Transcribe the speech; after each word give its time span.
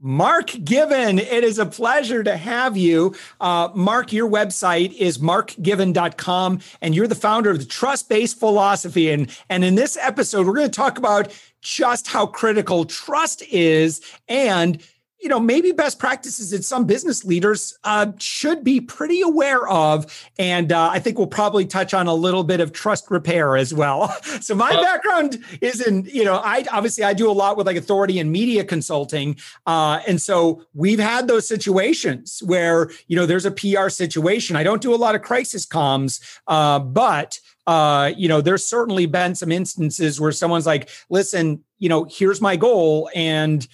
Mark 0.00 0.52
Given, 0.64 1.18
it 1.18 1.42
is 1.42 1.58
a 1.58 1.66
pleasure 1.66 2.22
to 2.22 2.36
have 2.36 2.76
you. 2.76 3.16
Uh, 3.40 3.70
Mark, 3.74 4.12
your 4.12 4.30
website 4.30 4.92
is 4.92 5.18
markgiven.com, 5.18 6.60
and 6.80 6.94
you're 6.94 7.08
the 7.08 7.16
founder 7.16 7.50
of 7.50 7.58
the 7.58 7.64
Trust 7.64 8.08
Based 8.08 8.38
Philosophy. 8.38 9.10
And, 9.10 9.36
and 9.48 9.64
in 9.64 9.74
this 9.74 9.96
episode, 10.00 10.46
we're 10.46 10.54
going 10.54 10.70
to 10.70 10.76
talk 10.76 10.98
about 10.98 11.36
just 11.62 12.06
how 12.06 12.26
critical 12.26 12.84
trust 12.84 13.42
is 13.50 14.00
and 14.28 14.80
you 15.20 15.28
know, 15.28 15.40
maybe 15.40 15.72
best 15.72 15.98
practices 15.98 16.50
that 16.50 16.64
some 16.64 16.86
business 16.86 17.24
leaders 17.24 17.76
uh, 17.84 18.12
should 18.18 18.62
be 18.62 18.80
pretty 18.80 19.20
aware 19.20 19.68
of. 19.68 20.30
And 20.38 20.70
uh, 20.72 20.90
I 20.90 21.00
think 21.00 21.18
we'll 21.18 21.26
probably 21.26 21.66
touch 21.66 21.92
on 21.92 22.06
a 22.06 22.14
little 22.14 22.44
bit 22.44 22.60
of 22.60 22.72
trust 22.72 23.10
repair 23.10 23.56
as 23.56 23.74
well. 23.74 24.08
so 24.40 24.54
my 24.54 24.70
uh, 24.70 24.82
background 24.82 25.42
is 25.60 25.84
in, 25.84 26.04
you 26.04 26.24
know, 26.24 26.36
I 26.36 26.64
obviously 26.72 27.02
I 27.02 27.14
do 27.14 27.28
a 27.30 27.32
lot 27.32 27.56
with 27.56 27.66
like 27.66 27.76
authority 27.76 28.20
and 28.20 28.30
media 28.30 28.64
consulting. 28.64 29.36
Uh, 29.66 30.00
and 30.06 30.22
so 30.22 30.64
we've 30.72 31.00
had 31.00 31.26
those 31.26 31.48
situations 31.48 32.40
where, 32.44 32.90
you 33.08 33.16
know, 33.16 33.26
there's 33.26 33.46
a 33.46 33.50
PR 33.50 33.88
situation. 33.88 34.54
I 34.54 34.62
don't 34.62 34.82
do 34.82 34.94
a 34.94 34.96
lot 34.96 35.16
of 35.16 35.22
crisis 35.22 35.66
comms, 35.66 36.20
uh, 36.46 36.78
but 36.78 37.40
uh, 37.68 38.14
you 38.16 38.28
know, 38.28 38.40
there's 38.40 38.66
certainly 38.66 39.04
been 39.04 39.34
some 39.34 39.52
instances 39.52 40.18
where 40.18 40.32
someone's 40.32 40.64
like, 40.64 40.88
listen, 41.10 41.62
you 41.78 41.90
know, 41.90 42.06
here's 42.10 42.40
my 42.40 42.56
goal. 42.56 43.10
And 43.14 43.68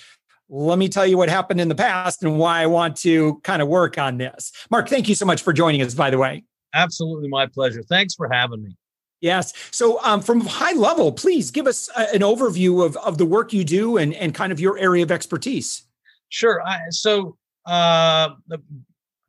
let 0.48 0.78
me 0.78 0.88
tell 0.88 1.06
you 1.06 1.16
what 1.16 1.28
happened 1.28 1.60
in 1.60 1.68
the 1.68 1.74
past 1.74 2.22
and 2.22 2.38
why 2.38 2.60
I 2.60 2.66
want 2.66 2.96
to 2.98 3.40
kind 3.42 3.62
of 3.62 3.68
work 3.68 3.98
on 3.98 4.18
this. 4.18 4.52
Mark, 4.70 4.88
thank 4.88 5.08
you 5.08 5.14
so 5.14 5.24
much 5.24 5.42
for 5.42 5.52
joining 5.52 5.82
us, 5.82 5.94
by 5.94 6.10
the 6.10 6.18
way. 6.18 6.44
Absolutely 6.74 7.28
my 7.28 7.46
pleasure. 7.46 7.82
Thanks 7.82 8.14
for 8.14 8.28
having 8.30 8.62
me. 8.62 8.76
Yes. 9.20 9.54
So, 9.70 10.02
um, 10.02 10.20
from 10.20 10.42
high 10.42 10.74
level, 10.74 11.10
please 11.10 11.50
give 11.50 11.66
us 11.66 11.88
a, 11.96 12.14
an 12.14 12.20
overview 12.20 12.84
of, 12.84 12.96
of 12.98 13.16
the 13.16 13.24
work 13.24 13.52
you 13.52 13.64
do 13.64 13.96
and, 13.96 14.12
and 14.14 14.34
kind 14.34 14.52
of 14.52 14.60
your 14.60 14.76
area 14.76 15.02
of 15.02 15.10
expertise. 15.10 15.86
Sure. 16.28 16.60
I, 16.62 16.80
so, 16.90 17.36
uh, 17.64 18.30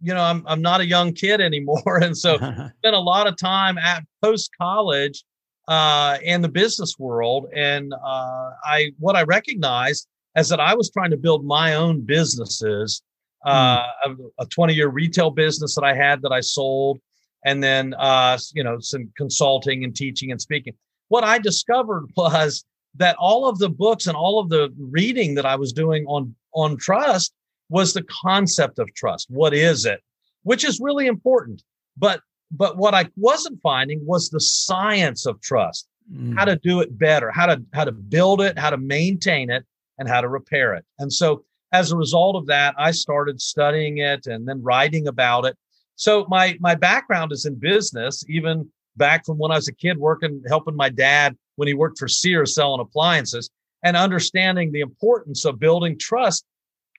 you 0.02 0.13
know, 0.13 0.22
I'm, 0.22 0.44
I'm 0.47 0.61
not 0.61 0.81
a 0.81 0.85
young 0.85 1.13
kid 1.13 1.39
anymore. 1.39 2.00
And 2.03 2.17
so, 2.17 2.35
spent 2.38 2.73
a 2.83 3.00
lot 3.00 3.25
of 3.25 3.38
time 3.38 3.77
at 3.77 4.03
post 4.22 4.52
college 4.59 5.23
uh, 5.69 6.17
in 6.22 6.41
the 6.41 6.50
business 6.50 7.00
world. 7.00 7.47
And 7.55 7.94
uh, 7.94 8.50
I, 8.66 8.91
what 9.00 9.16
I 9.16 9.23
recognized 9.23 10.09
as 10.36 10.50
that 10.50 10.59
I 10.59 10.75
was 10.75 10.89
trying 10.89 11.11
to 11.11 11.17
build 11.17 11.45
my 11.45 11.75
own 11.75 12.02
businesses, 12.02 13.02
uh, 13.45 13.83
mm. 14.08 14.17
a 14.39 14.45
20 14.45 14.73
year 14.73 14.89
retail 14.89 15.31
business 15.31 15.75
that 15.75 15.83
I 15.83 15.94
had 15.95 16.22
that 16.23 16.31
I 16.31 16.41
sold, 16.41 17.00
and 17.45 17.64
then, 17.64 17.94
uh, 17.97 18.38
you 18.53 18.63
know, 18.63 18.80
some 18.80 19.11
consulting 19.16 19.83
and 19.83 19.95
teaching 19.95 20.31
and 20.31 20.41
speaking. 20.41 20.73
What 21.08 21.23
I 21.23 21.38
discovered 21.38 22.08
was 22.17 22.66
that 22.97 23.16
all 23.17 23.47
of 23.47 23.59
the 23.59 23.69
books 23.69 24.08
and 24.08 24.16
all 24.16 24.39
of 24.39 24.50
the 24.50 24.73
reading 24.78 25.36
that 25.36 25.45
I 25.45 25.56
was 25.56 25.73
doing 25.73 26.06
on, 26.06 26.36
on 26.53 26.78
trust 26.78 27.33
was 27.69 27.94
the 27.94 28.03
concept 28.03 28.80
of 28.80 28.94
trust. 28.94 29.28
What 29.30 29.53
is 29.53 29.86
it? 29.86 30.02
Which 30.44 30.63
is 30.63 30.80
really 30.80 31.08
important. 31.08 31.63
But, 31.97 32.22
but 32.52 32.78
what 32.78 32.94
I 32.94 33.09
wasn't 33.16 33.61
finding 33.61 34.06
was 34.06 34.30
the 34.30 34.39
science 34.39 35.25
of 35.25 35.41
trust, 35.41 35.88
mm. 36.11 36.38
how 36.38 36.45
to 36.45 36.58
do 36.58 36.81
it 36.81 36.97
better, 36.97 37.31
how 37.31 37.47
to, 37.47 37.61
how 37.73 37.86
to 37.86 37.91
build 37.91 38.41
it, 38.41 38.57
how 38.57 38.69
to 38.69 38.78
maintain 38.78 39.50
it 39.50 39.66
and 39.97 40.07
how 40.07 40.22
to 40.22 40.29
repair 40.29 40.73
it. 40.73 40.85
And 41.00 41.11
so 41.11 41.44
as 41.72 41.91
a 41.91 41.97
result 41.97 42.35
of 42.35 42.45
that, 42.47 42.75
I 42.78 42.91
started 42.91 43.41
studying 43.41 43.97
it 43.97 44.28
and 44.28 44.47
then 44.47 44.61
writing 44.61 45.07
about 45.07 45.45
it. 45.45 45.57
So 45.95 46.25
my 46.29 46.57
my 46.59 46.75
background 46.75 47.31
is 47.31 47.45
in 47.45 47.56
business, 47.56 48.23
even 48.28 48.69
back 48.97 49.25
from 49.25 49.38
when 49.38 49.51
I 49.51 49.56
was 49.56 49.67
a 49.67 49.73
kid 49.73 49.97
working 49.97 50.41
helping 50.47 50.75
my 50.75 50.89
dad 50.89 51.38
when 51.56 51.67
he 51.67 51.73
worked 51.73 52.00
for 52.00 52.07
Sears 52.07 52.56
selling 52.56 52.81
appliances 52.81 53.50
and 53.83 53.95
understanding 53.95 54.72
the 54.72 54.81
importance 54.81 55.45
of 55.45 55.59
building 55.59 55.97
trust 55.97 56.45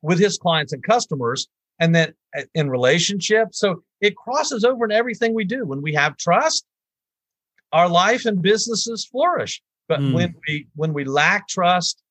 with 0.03 0.19
his 0.19 0.39
clients 0.39 0.73
and 0.73 0.83
customers 0.83 1.49
and 1.81 1.95
then 1.95 2.15
uh, 2.37 2.43
in 2.55 2.71
relationships. 2.71 3.59
So 3.59 3.83
it 4.01 4.17
crosses 4.17 4.65
over 4.65 4.85
in 4.85 4.93
everything 4.93 5.35
we 5.35 5.45
do. 5.45 5.67
When 5.67 5.83
we 5.83 5.95
have 5.95 6.17
trust, 6.17 6.65
our 7.73 7.89
life 7.89 8.25
and 8.25 8.41
businesses 8.41 9.05
flourish. 9.05 9.61
But 9.89 10.01
mm. 10.01 10.15
when 10.15 10.35
we 10.47 10.69
when 10.75 10.93
we 10.93 11.05
lack 11.05 11.49
trust, 11.49 12.03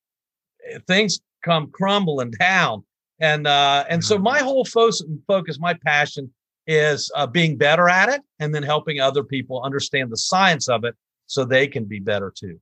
things 0.86 1.20
come 1.42 1.70
crumbling 1.70 2.32
down. 2.32 2.84
And 3.20 3.46
uh, 3.46 3.84
and 3.88 4.04
so 4.04 4.18
my 4.18 4.40
whole 4.40 4.64
focus, 4.64 5.02
focus, 5.26 5.58
my 5.58 5.74
passion 5.84 6.32
is 6.66 7.10
uh, 7.14 7.26
being 7.26 7.56
better 7.56 7.88
at 7.88 8.08
it, 8.08 8.20
and 8.40 8.54
then 8.54 8.62
helping 8.62 9.00
other 9.00 9.24
people 9.24 9.62
understand 9.62 10.10
the 10.10 10.16
science 10.16 10.68
of 10.68 10.84
it, 10.84 10.94
so 11.26 11.44
they 11.44 11.66
can 11.66 11.84
be 11.84 11.98
better 11.98 12.32
too. 12.36 12.60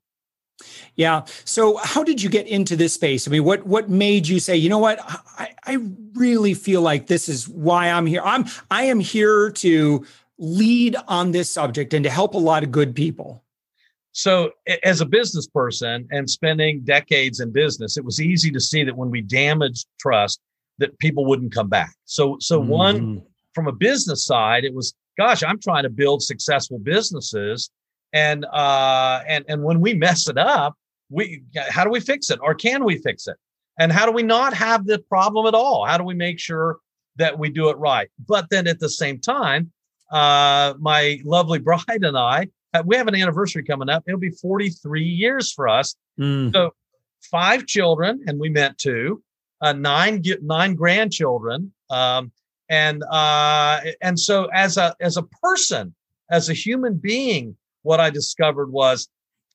Yeah. 0.94 1.24
So, 1.44 1.78
how 1.78 2.04
did 2.04 2.22
you 2.22 2.30
get 2.30 2.46
into 2.46 2.76
this 2.76 2.92
space? 2.94 3.26
I 3.26 3.30
mean, 3.30 3.44
what 3.44 3.66
what 3.66 3.90
made 3.90 4.28
you 4.28 4.38
say, 4.38 4.56
you 4.56 4.68
know 4.68 4.78
what, 4.78 5.00
I, 5.38 5.54
I 5.64 5.78
really 6.14 6.54
feel 6.54 6.80
like 6.80 7.06
this 7.06 7.28
is 7.28 7.48
why 7.48 7.90
I'm 7.90 8.06
here. 8.06 8.22
I'm 8.24 8.44
I 8.70 8.84
am 8.84 9.00
here 9.00 9.50
to 9.50 10.06
lead 10.38 10.96
on 11.08 11.32
this 11.32 11.50
subject 11.50 11.94
and 11.94 12.04
to 12.04 12.10
help 12.10 12.34
a 12.34 12.38
lot 12.38 12.62
of 12.62 12.70
good 12.70 12.94
people. 12.94 13.43
So, 14.16 14.52
as 14.84 15.00
a 15.00 15.06
business 15.06 15.48
person 15.48 16.06
and 16.12 16.30
spending 16.30 16.82
decades 16.82 17.40
in 17.40 17.50
business, 17.50 17.96
it 17.96 18.04
was 18.04 18.20
easy 18.20 18.48
to 18.52 18.60
see 18.60 18.84
that 18.84 18.96
when 18.96 19.10
we 19.10 19.20
damaged 19.20 19.88
trust, 19.98 20.40
that 20.78 20.96
people 21.00 21.24
wouldn't 21.24 21.52
come 21.52 21.68
back. 21.68 21.92
So, 22.04 22.36
so 22.38 22.60
mm-hmm. 22.60 22.70
one 22.70 23.22
from 23.54 23.66
a 23.66 23.72
business 23.72 24.24
side, 24.24 24.64
it 24.64 24.72
was, 24.72 24.94
gosh, 25.18 25.42
I'm 25.42 25.58
trying 25.58 25.82
to 25.82 25.90
build 25.90 26.22
successful 26.22 26.78
businesses, 26.78 27.70
and 28.12 28.44
uh, 28.44 29.22
and 29.26 29.44
and 29.48 29.64
when 29.64 29.80
we 29.80 29.94
mess 29.94 30.28
it 30.28 30.38
up, 30.38 30.76
we 31.10 31.42
how 31.68 31.82
do 31.82 31.90
we 31.90 31.98
fix 31.98 32.30
it, 32.30 32.38
or 32.40 32.54
can 32.54 32.84
we 32.84 32.98
fix 32.98 33.26
it, 33.26 33.36
and 33.80 33.90
how 33.90 34.06
do 34.06 34.12
we 34.12 34.22
not 34.22 34.54
have 34.54 34.86
the 34.86 35.00
problem 35.00 35.46
at 35.46 35.54
all? 35.54 35.84
How 35.86 35.98
do 35.98 36.04
we 36.04 36.14
make 36.14 36.38
sure 36.38 36.78
that 37.16 37.36
we 37.36 37.50
do 37.50 37.68
it 37.68 37.78
right? 37.78 38.08
But 38.28 38.46
then 38.48 38.68
at 38.68 38.78
the 38.78 38.88
same 38.88 39.18
time, 39.18 39.72
uh, 40.12 40.74
my 40.78 41.20
lovely 41.24 41.58
bride 41.68 42.04
and 42.04 42.16
I 42.16 42.46
uh, 42.74 42.82
we 42.84 42.96
have 42.96 43.06
an 43.06 43.14
anniversary 43.14 43.62
coming 43.62 43.88
up. 43.88 44.04
It'll 44.06 44.20
be 44.20 44.30
43 44.30 45.02
years 45.02 45.52
for 45.52 45.68
us. 45.68 45.94
Mm. 46.18 46.52
So 46.52 46.72
five 47.30 47.66
children, 47.66 48.22
and 48.26 48.38
we 48.38 48.50
meant 48.50 48.78
to, 48.78 49.22
uh, 49.60 49.72
nine 49.72 50.22
nine 50.42 50.74
grandchildren, 50.74 51.72
um, 51.88 52.32
and 52.68 53.02
uh, 53.10 53.80
and 54.02 54.18
so 54.18 54.46
as 54.52 54.76
a 54.76 54.94
as 55.00 55.16
a 55.16 55.22
person, 55.22 55.94
as 56.30 56.50
a 56.50 56.54
human 56.54 56.96
being, 56.96 57.56
what 57.82 58.00
I 58.00 58.10
discovered 58.10 58.70
was 58.70 59.08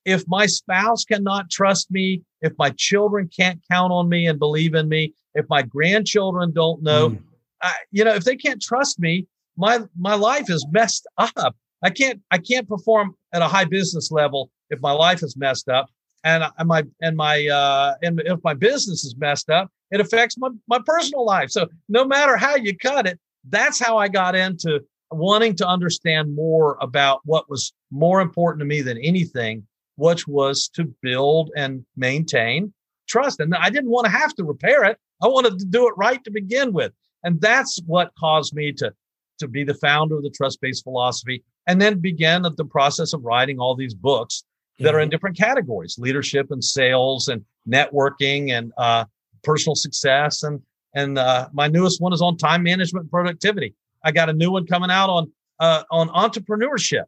if 0.06 0.24
my 0.28 0.46
spouse 0.46 1.04
cannot 1.04 1.50
trust 1.52 1.92
me, 1.92 2.24
if 2.42 2.54
my 2.58 2.72
children 2.78 3.30
can't 3.36 3.60
count 3.70 3.92
on 3.92 4.10
me 4.10 4.26
and 4.28 4.40
believe 4.40 4.74
in 4.74 4.88
me, 4.88 5.14
if 5.36 5.46
my 5.50 5.62
grandchildren 5.62 6.52
don't 6.54 6.82
know, 6.82 7.12
mm. 7.12 7.22
I, 7.62 7.74
you 7.92 8.04
know, 8.04 8.16
if 8.16 8.24
they 8.24 8.38
can't 8.38 8.62
trust 8.62 9.00
me, 9.00 9.28
my 9.58 9.82
my 9.98 10.16
life 10.16 10.50
is 10.50 10.66
messed 10.72 11.06
up. 11.18 11.56
I 11.84 11.90
can't 11.90 12.22
I 12.32 12.38
can't 12.38 12.68
perform 12.68 13.16
at 13.34 13.42
a 13.42 13.48
high 13.48 13.66
business 13.66 14.12
level 14.12 14.52
if 14.70 14.82
my 14.82 14.92
life 14.92 15.24
is 15.24 15.36
messed 15.38 15.70
up 15.70 15.90
and, 16.24 16.44
my 16.66 16.84
and 17.02 17.16
my 17.16 17.48
uh 17.48 17.96
and 18.02 18.22
if 18.26 18.40
my 18.44 18.54
business 18.54 19.06
is 19.06 19.16
messed 19.18 19.50
up 19.50 19.70
it 19.92 20.00
affects 20.00 20.38
my, 20.38 20.50
my 20.68 20.80
personal 20.86 21.26
life. 21.26 21.50
So 21.50 21.68
no 21.88 22.06
matter 22.06 22.38
how 22.38 22.56
you 22.56 22.76
cut 22.78 23.08
it 23.08 23.20
that's 23.48 23.80
how 23.80 23.98
i 23.98 24.08
got 24.08 24.36
into 24.36 24.82
wanting 25.12 25.56
to 25.56 25.68
understand 25.68 26.36
more 26.36 26.78
about 26.82 27.22
what 27.24 27.50
was 27.50 27.74
more 27.90 28.20
important 28.22 28.60
to 28.60 28.66
me 28.66 28.82
than 28.82 28.98
anything 28.98 29.66
which 29.96 30.28
was 30.28 30.70
to 30.70 30.86
build 31.02 31.52
and 31.56 31.86
maintain 31.96 32.74
trust. 33.08 33.40
And 33.40 33.56
i 33.56 33.70
didn't 33.70 33.90
want 33.90 34.06
to 34.06 34.12
have 34.12 34.36
to 34.36 34.44
repair 34.44 34.84
it. 34.84 34.98
I 35.24 35.28
wanted 35.28 35.58
to 35.60 35.66
do 35.66 35.88
it 35.88 35.94
right 35.98 36.24
to 36.24 36.32
begin 36.32 36.74
with. 36.74 36.94
And 37.24 37.42
that's 37.42 37.80
what 37.86 38.14
caused 38.18 38.54
me 38.54 38.72
to 38.74 38.94
to 39.40 39.48
be 39.48 39.64
the 39.64 39.74
founder 39.74 40.18
of 40.18 40.24
the 40.24 40.30
trust 40.30 40.60
based 40.62 40.84
philosophy 40.84 41.44
and 41.70 41.80
then 41.80 42.00
began 42.00 42.42
the 42.42 42.66
process 42.66 43.14
of 43.14 43.24
writing 43.24 43.60
all 43.60 43.76
these 43.76 43.94
books 43.94 44.44
that 44.80 44.96
are 44.96 45.00
in 45.00 45.10
different 45.10 45.38
categories 45.38 45.98
leadership 46.00 46.48
and 46.50 46.64
sales 46.64 47.28
and 47.28 47.46
networking 47.68 48.52
and 48.52 48.74
uh, 48.78 49.06
personal 49.44 49.76
success 49.76 50.44
and 50.44 50.62
and 50.96 51.20
uh, 51.20 51.48
my 51.54 51.68
newest 51.68 52.02
one 52.02 52.12
is 52.12 52.22
on 52.22 52.36
time 52.36 52.64
management 52.64 53.04
and 53.04 53.12
productivity. 53.12 53.76
I 54.04 54.12
got 54.12 54.28
a 54.28 54.34
new 54.34 54.50
one 54.50 54.66
coming 54.66 54.90
out 54.90 55.08
on 55.08 55.32
uh, 55.60 55.84
on 55.92 56.10
entrepreneurship. 56.10 57.04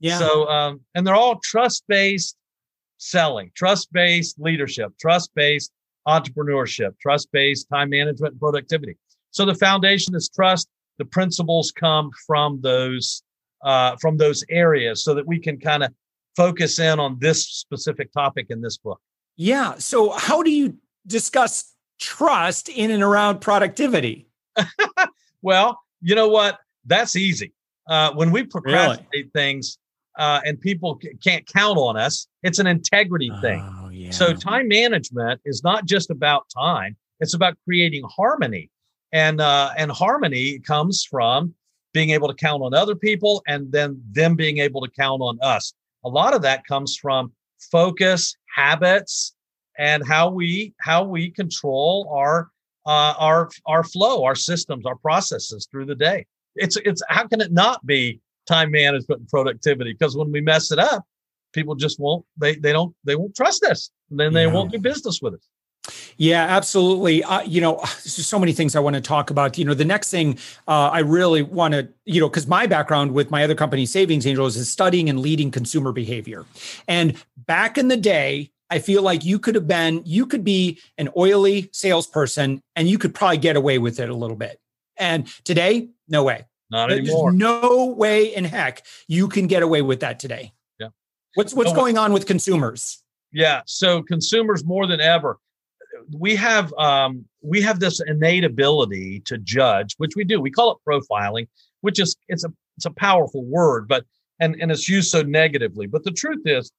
Yeah. 0.00 0.18
So 0.18 0.48
um, 0.48 0.80
and 0.96 1.06
they're 1.06 1.14
all 1.14 1.38
trust 1.38 1.84
based 1.86 2.36
selling 2.98 3.52
trust 3.54 3.92
based 3.92 4.40
leadership 4.40 4.92
trust 5.00 5.30
based 5.36 5.70
entrepreneurship 6.08 6.98
trust 7.00 7.30
based 7.30 7.68
time 7.72 7.90
management 7.90 8.32
and 8.32 8.40
productivity. 8.40 8.96
So 9.30 9.44
the 9.44 9.54
foundation 9.54 10.16
is 10.16 10.28
trust. 10.28 10.68
The 10.98 11.04
principles 11.04 11.70
come 11.70 12.10
from 12.26 12.60
those 12.62 13.22
uh, 13.62 13.96
from 14.00 14.16
those 14.16 14.44
areas 14.48 15.04
so 15.04 15.14
that 15.14 15.26
we 15.26 15.38
can 15.38 15.58
kind 15.58 15.82
of 15.82 15.92
focus 16.36 16.78
in 16.78 16.98
on 16.98 17.18
this 17.20 17.46
specific 17.48 18.12
topic 18.12 18.46
in 18.50 18.60
this 18.60 18.76
book. 18.76 19.00
Yeah. 19.36 19.74
So, 19.78 20.10
how 20.10 20.42
do 20.42 20.50
you 20.50 20.76
discuss 21.06 21.74
trust 21.98 22.68
in 22.68 22.90
and 22.90 23.02
around 23.02 23.40
productivity? 23.40 24.28
well, 25.42 25.80
you 26.00 26.14
know 26.14 26.28
what? 26.28 26.58
That's 26.84 27.16
easy. 27.16 27.52
Uh, 27.88 28.12
when 28.14 28.30
we 28.30 28.44
procrastinate 28.44 29.08
really? 29.12 29.30
things 29.34 29.78
uh, 30.18 30.40
and 30.44 30.60
people 30.60 30.98
c- 31.02 31.12
can't 31.22 31.46
count 31.46 31.78
on 31.78 31.96
us, 31.96 32.26
it's 32.42 32.58
an 32.58 32.66
integrity 32.66 33.30
thing. 33.40 33.62
Oh, 33.82 33.88
yeah. 33.88 34.10
So, 34.10 34.34
time 34.34 34.68
management 34.68 35.40
is 35.44 35.62
not 35.64 35.86
just 35.86 36.10
about 36.10 36.46
time; 36.56 36.96
it's 37.20 37.34
about 37.34 37.56
creating 37.64 38.04
harmony, 38.14 38.70
and 39.12 39.40
uh, 39.40 39.70
and 39.76 39.90
harmony 39.90 40.58
comes 40.58 41.04
from 41.04 41.54
being 41.92 42.10
able 42.10 42.28
to 42.28 42.34
count 42.34 42.62
on 42.62 42.74
other 42.74 42.94
people 42.94 43.42
and 43.46 43.70
then 43.72 44.02
them 44.12 44.36
being 44.36 44.58
able 44.58 44.80
to 44.80 44.90
count 44.90 45.20
on 45.22 45.38
us. 45.42 45.74
A 46.04 46.08
lot 46.08 46.34
of 46.34 46.42
that 46.42 46.66
comes 46.66 46.96
from 46.96 47.32
focus, 47.58 48.36
habits, 48.54 49.34
and 49.78 50.06
how 50.06 50.30
we 50.30 50.74
how 50.80 51.04
we 51.04 51.30
control 51.30 52.10
our 52.14 52.50
uh, 52.86 53.14
our 53.18 53.50
our 53.66 53.84
flow, 53.84 54.24
our 54.24 54.34
systems, 54.34 54.86
our 54.86 54.96
processes 54.96 55.68
through 55.70 55.86
the 55.86 55.94
day. 55.94 56.26
It's 56.56 56.76
it's 56.84 57.02
how 57.08 57.26
can 57.26 57.40
it 57.40 57.52
not 57.52 57.84
be 57.86 58.20
time 58.46 58.70
management 58.70 59.20
and 59.20 59.28
productivity? 59.28 59.92
Because 59.92 60.16
when 60.16 60.32
we 60.32 60.40
mess 60.40 60.72
it 60.72 60.78
up, 60.78 61.04
people 61.52 61.74
just 61.74 62.00
won't 62.00 62.24
they 62.36 62.54
they 62.56 62.72
don't 62.72 62.94
they 63.04 63.16
won't 63.16 63.34
trust 63.34 63.64
us, 63.64 63.90
and 64.10 64.18
then 64.18 64.32
they 64.32 64.46
yeah. 64.46 64.52
won't 64.52 64.72
do 64.72 64.78
business 64.78 65.20
with 65.22 65.34
us. 65.34 65.48
Yeah, 66.16 66.44
absolutely. 66.44 67.22
Uh, 67.24 67.42
you 67.42 67.60
know, 67.60 67.76
there's 67.80 68.26
so 68.26 68.38
many 68.38 68.52
things 68.52 68.76
I 68.76 68.80
want 68.80 68.94
to 68.94 69.00
talk 69.00 69.30
about. 69.30 69.58
You 69.58 69.64
know, 69.64 69.74
the 69.74 69.84
next 69.84 70.10
thing 70.10 70.38
uh, 70.68 70.90
I 70.92 71.00
really 71.00 71.42
want 71.42 71.74
to, 71.74 71.88
you 72.04 72.20
know, 72.20 72.28
because 72.28 72.46
my 72.46 72.66
background 72.66 73.12
with 73.12 73.30
my 73.30 73.44
other 73.44 73.54
company, 73.54 73.86
Savings 73.86 74.26
Angels, 74.26 74.56
is 74.56 74.70
studying 74.70 75.08
and 75.08 75.20
leading 75.20 75.50
consumer 75.50 75.92
behavior. 75.92 76.44
And 76.88 77.22
back 77.36 77.78
in 77.78 77.88
the 77.88 77.96
day, 77.96 78.50
I 78.70 78.78
feel 78.78 79.02
like 79.02 79.24
you 79.24 79.38
could 79.38 79.56
have 79.56 79.66
been, 79.66 80.02
you 80.04 80.26
could 80.26 80.44
be 80.44 80.78
an 80.96 81.08
oily 81.16 81.68
salesperson 81.72 82.62
and 82.76 82.88
you 82.88 82.98
could 82.98 83.14
probably 83.14 83.38
get 83.38 83.56
away 83.56 83.78
with 83.78 83.98
it 83.98 84.08
a 84.08 84.14
little 84.14 84.36
bit. 84.36 84.60
And 84.96 85.26
today, 85.44 85.88
no 86.08 86.22
way. 86.22 86.46
Not 86.70 86.92
anymore. 86.92 87.32
There's 87.32 87.38
no 87.38 87.86
way 87.86 88.34
in 88.34 88.44
heck 88.44 88.86
you 89.08 89.28
can 89.28 89.48
get 89.48 89.62
away 89.62 89.82
with 89.82 90.00
that 90.00 90.20
today. 90.20 90.52
Yeah. 90.78 90.88
What's 91.34 91.52
what's 91.52 91.72
going 91.72 91.98
on 91.98 92.12
with 92.12 92.26
consumers? 92.26 93.02
Yeah. 93.32 93.62
So 93.66 94.02
consumers 94.02 94.64
more 94.64 94.86
than 94.86 95.00
ever, 95.00 95.38
we 96.12 96.36
have 96.36 96.72
um, 96.74 97.24
we 97.42 97.60
have 97.62 97.80
this 97.80 98.00
innate 98.00 98.44
ability 98.44 99.20
to 99.26 99.38
judge, 99.38 99.94
which 99.98 100.16
we 100.16 100.24
do. 100.24 100.40
We 100.40 100.50
call 100.50 100.72
it 100.72 100.78
profiling, 100.88 101.48
which 101.80 101.98
is 101.98 102.16
it's 102.28 102.44
a 102.44 102.52
it's 102.76 102.86
a 102.86 102.90
powerful 102.92 103.44
word, 103.44 103.88
but 103.88 104.04
and 104.40 104.56
and 104.60 104.70
it's 104.70 104.88
used 104.88 105.10
so 105.10 105.22
negatively. 105.22 105.86
But 105.86 106.04
the 106.04 106.10
truth 106.10 106.42
is, 106.44 106.72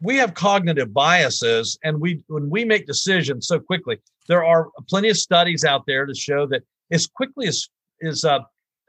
we 0.00 0.16
have 0.16 0.34
cognitive 0.34 0.92
biases 0.92 1.78
and 1.82 2.00
we 2.00 2.20
when 2.28 2.48
we 2.50 2.64
make 2.64 2.86
decisions 2.86 3.46
so 3.46 3.58
quickly 3.58 3.98
there 4.28 4.44
are 4.44 4.68
plenty 4.88 5.08
of 5.08 5.16
studies 5.16 5.64
out 5.64 5.84
there 5.86 6.06
to 6.06 6.14
show 6.14 6.46
that 6.46 6.62
as 6.90 7.06
quickly 7.06 7.48
as 7.48 7.68
is 8.00 8.24
uh, 8.24 8.40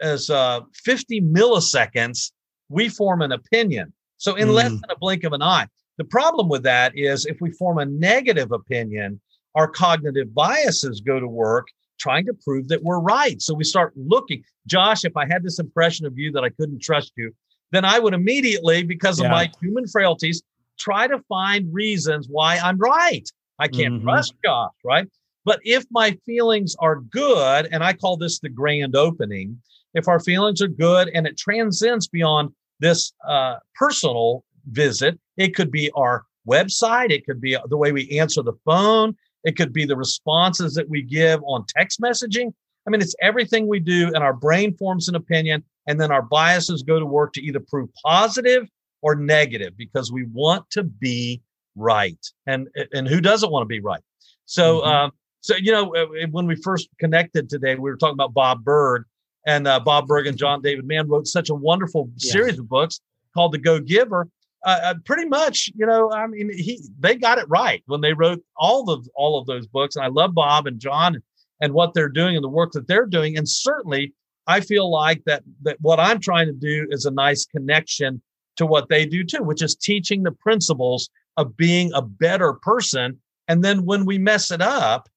as 0.01 0.29
uh, 0.29 0.61
50 0.73 1.21
milliseconds 1.21 2.31
we 2.69 2.89
form 2.89 3.21
an 3.21 3.31
opinion 3.31 3.91
so 4.17 4.35
in 4.35 4.49
mm. 4.49 4.53
less 4.53 4.71
than 4.71 4.89
a 4.89 4.97
blink 4.97 5.23
of 5.23 5.33
an 5.33 5.41
eye 5.41 5.67
the 5.97 6.05
problem 6.05 6.47
with 6.47 6.63
that 6.63 6.97
is 6.97 7.25
if 7.25 7.37
we 7.41 7.51
form 7.51 7.79
a 7.79 7.85
negative 7.85 8.51
opinion 8.51 9.19
our 9.59 9.67
cognitive 9.67 10.33
biases 10.33 11.01
go 11.01 11.19
to 11.19 11.27
work 11.27 11.67
trying 11.99 12.25
to 12.25 12.33
prove 12.45 12.67
that 12.69 12.81
we're 12.83 12.99
right 12.99 13.41
so 13.41 13.53
we 13.53 13.63
start 13.63 13.93
looking 13.95 14.43
josh 14.67 15.03
if 15.03 15.15
i 15.17 15.25
had 15.25 15.43
this 15.43 15.59
impression 15.59 16.05
of 16.05 16.17
you 16.17 16.31
that 16.31 16.43
i 16.43 16.49
couldn't 16.49 16.81
trust 16.81 17.11
you 17.17 17.31
then 17.71 17.83
i 17.85 17.99
would 17.99 18.13
immediately 18.13 18.83
because 18.83 19.19
of 19.19 19.29
my 19.29 19.49
human 19.61 19.85
frailties 19.87 20.41
try 20.79 21.07
to 21.07 21.19
find 21.29 21.71
reasons 21.73 22.27
why 22.29 22.57
I'm 22.57 22.77
right. 22.77 23.29
I 23.59 23.67
can't 23.67 23.95
mm-hmm. 23.95 24.05
trust 24.05 24.33
Josh, 24.43 24.71
right? 24.83 25.07
But 25.45 25.59
if 25.63 25.85
my 25.91 26.17
feelings 26.25 26.75
are 26.79 27.01
good, 27.01 27.67
and 27.71 27.83
I 27.83 27.93
call 27.93 28.17
this 28.17 28.39
the 28.39 28.49
grand 28.49 28.95
opening, 28.95 29.61
if 29.93 30.07
our 30.07 30.19
feelings 30.19 30.61
are 30.61 30.67
good 30.67 31.09
and 31.13 31.27
it 31.27 31.37
transcends 31.37 32.07
beyond 32.07 32.51
this 32.79 33.13
uh, 33.27 33.55
personal 33.75 34.43
visit, 34.71 35.19
it 35.37 35.55
could 35.55 35.71
be 35.71 35.91
our 35.95 36.25
website, 36.47 37.11
it 37.11 37.25
could 37.25 37.41
be 37.41 37.57
the 37.67 37.77
way 37.77 37.91
we 37.91 38.19
answer 38.19 38.41
the 38.41 38.53
phone, 38.65 39.15
it 39.43 39.55
could 39.55 39.73
be 39.73 39.85
the 39.85 39.95
responses 39.95 40.73
that 40.73 40.89
we 40.89 41.01
give 41.01 41.41
on 41.43 41.65
text 41.67 42.01
messaging. 42.01 42.53
I 42.87 42.89
mean, 42.89 43.01
it's 43.01 43.15
everything 43.21 43.67
we 43.67 43.79
do, 43.79 44.07
and 44.07 44.17
our 44.17 44.33
brain 44.33 44.75
forms 44.75 45.07
an 45.07 45.15
opinion, 45.15 45.63
and 45.87 45.99
then 45.99 46.11
our 46.11 46.21
biases 46.21 46.83
go 46.83 46.99
to 46.99 47.05
work 47.05 47.33
to 47.33 47.41
either 47.41 47.59
prove 47.59 47.89
positive 48.03 48.67
or 49.01 49.15
negative 49.15 49.77
because 49.77 50.11
we 50.11 50.25
want 50.25 50.69
to 50.71 50.83
be 50.83 51.41
right. 51.75 52.17
And 52.47 52.67
and 52.93 53.07
who 53.07 53.21
doesn't 53.21 53.51
want 53.51 53.63
to 53.63 53.67
be 53.67 53.79
right? 53.79 54.01
So 54.45 54.79
mm-hmm. 54.79 54.89
um, 54.89 55.11
so 55.41 55.55
you 55.55 55.71
know 55.71 55.95
uh, 55.95 56.07
when 56.31 56.47
we 56.47 56.55
first 56.55 56.89
connected 56.99 57.49
today, 57.49 57.75
we 57.75 57.89
were 57.89 57.97
talking 57.97 58.13
about 58.13 58.33
Bob 58.33 58.63
Burg, 58.63 59.05
and 59.45 59.67
uh, 59.67 59.79
Bob 59.79 60.07
Burg 60.07 60.27
and 60.27 60.37
John 60.37 60.61
David 60.61 60.85
Mann 60.85 61.07
wrote 61.07 61.27
such 61.27 61.49
a 61.49 61.55
wonderful 61.55 62.09
yes. 62.17 62.31
series 62.31 62.59
of 62.59 62.67
books 62.67 63.01
called 63.33 63.51
The 63.51 63.57
Go 63.57 63.79
Giver. 63.79 64.27
Uh, 64.65 64.79
uh, 64.83 64.93
pretty 65.05 65.25
much, 65.25 65.69
you 65.75 65.85
know, 65.85 66.11
I 66.11 66.27
mean, 66.27 66.51
he 66.53 66.81
they 66.99 67.15
got 67.15 67.37
it 67.37 67.47
right 67.47 67.81
when 67.85 68.01
they 68.01 68.13
wrote 68.13 68.43
all 68.57 68.89
of 68.89 69.07
all 69.15 69.39
of 69.39 69.47
those 69.47 69.67
books, 69.67 69.95
and 69.95 70.03
I 70.03 70.09
love 70.09 70.33
Bob 70.33 70.67
and 70.67 70.79
John 70.79 71.21
and 71.61 71.73
what 71.73 71.93
they're 71.93 72.09
doing 72.09 72.35
and 72.35 72.43
the 72.43 72.49
work 72.49 72.73
that 72.73 72.87
they're 72.87 73.05
doing, 73.05 73.37
and 73.37 73.47
certainly 73.47 74.13
I 74.47 74.59
feel 74.61 74.91
like 74.91 75.23
that 75.25 75.43
that 75.61 75.77
what 75.79 75.99
I'm 75.99 76.19
trying 76.19 76.47
to 76.47 76.53
do 76.53 76.87
is 76.89 77.05
a 77.05 77.11
nice 77.11 77.45
connection 77.45 78.21
to 78.57 78.65
what 78.65 78.89
they 78.89 79.05
do 79.05 79.23
too, 79.23 79.43
which 79.43 79.61
is 79.61 79.75
teaching 79.75 80.23
the 80.23 80.31
principles 80.33 81.09
of 81.37 81.55
being 81.55 81.91
a 81.93 82.01
better 82.01 82.53
person. 82.53 83.17
And 83.47 83.63
then 83.63 83.85
when 83.85 84.05
we 84.05 84.17
mess 84.17 84.51
it 84.51 84.61
up, 84.61 85.07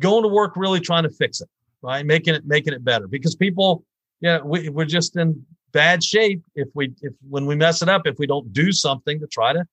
going 0.00 0.24
to 0.24 0.28
work 0.28 0.56
really 0.56 0.80
trying 0.80 1.04
to 1.04 1.10
fix 1.10 1.40
it, 1.40 1.48
right? 1.82 2.04
Making 2.04 2.34
it 2.34 2.44
making 2.44 2.72
it 2.72 2.84
better 2.84 3.06
because 3.06 3.36
people, 3.36 3.84
yeah, 4.22 4.38
we, 4.42 4.70
we're 4.70 4.86
just 4.86 5.16
in 5.16 5.44
bad 5.72 6.02
shape 6.02 6.42
if 6.54 6.68
we 6.74 6.94
if 7.02 7.12
when 7.28 7.44
we 7.44 7.56
mess 7.56 7.82
it 7.82 7.88
up 7.88 8.06
if 8.06 8.18
we 8.18 8.26
don't 8.26 8.52
do 8.52 8.72
something 8.72 9.18
to 9.20 9.26
try 9.26 9.52
to 9.52 9.66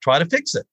try 0.00 0.18
to 0.18 0.24
fix 0.24 0.54
it. 0.54 0.66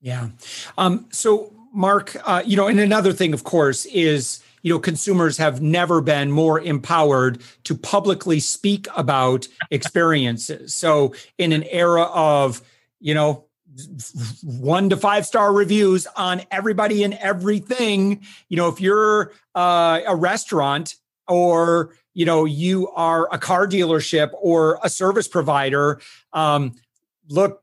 Yeah. 0.00 0.28
Um, 0.76 1.06
so 1.10 1.52
Mark, 1.72 2.16
uh, 2.24 2.42
you 2.44 2.56
know, 2.56 2.66
and 2.66 2.80
another 2.80 3.12
thing, 3.12 3.32
of 3.32 3.44
course, 3.44 3.86
is 3.86 4.42
you 4.62 4.72
know 4.74 4.80
consumers 4.80 5.38
have 5.38 5.62
never 5.62 6.00
been 6.00 6.32
more 6.32 6.60
empowered 6.60 7.40
to 7.64 7.76
publicly 7.76 8.40
speak 8.40 8.88
about 8.96 9.46
experiences 9.70 10.74
so 10.74 11.14
in 11.38 11.52
an 11.52 11.62
era 11.62 12.02
of 12.02 12.60
you 12.98 13.14
know 13.14 13.44
one 14.42 14.90
to 14.90 14.96
five 14.96 15.24
star 15.24 15.52
reviews 15.52 16.08
on 16.16 16.42
everybody 16.50 17.04
and 17.04 17.14
everything 17.14 18.20
you 18.48 18.56
know 18.56 18.66
if 18.66 18.80
you're 18.80 19.32
uh, 19.54 20.00
a 20.08 20.16
restaurant 20.16 20.96
or 21.28 21.94
you 22.18 22.26
know 22.26 22.44
you 22.44 22.88
are 22.90 23.32
a 23.32 23.38
car 23.38 23.66
dealership 23.66 24.30
or 24.34 24.78
a 24.82 24.90
service 24.90 25.28
provider 25.28 26.00
um, 26.32 26.74
look 27.28 27.62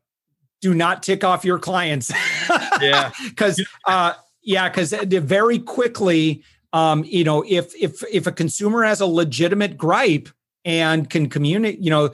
do 0.62 0.74
not 0.74 1.04
tick 1.04 1.24
off 1.24 1.46
your 1.46 1.60
clients. 1.60 2.12
Yeah. 2.82 3.12
Because 3.24 3.66
uh, 3.88 4.14
yeah 4.44 4.68
because 4.68 4.92
very 4.92 5.60
quickly 5.60 6.44
um, 6.76 7.06
you 7.06 7.24
know, 7.24 7.42
if 7.48 7.74
if 7.74 8.04
if 8.12 8.28
a 8.28 8.34
consumer 8.34 8.84
has 8.84 9.00
a 9.00 9.06
legitimate 9.06 9.78
gripe 9.78 10.28
and 10.66 11.10
can 11.10 11.30
communicate, 11.30 11.80
you 11.80 11.90
know, 11.90 12.12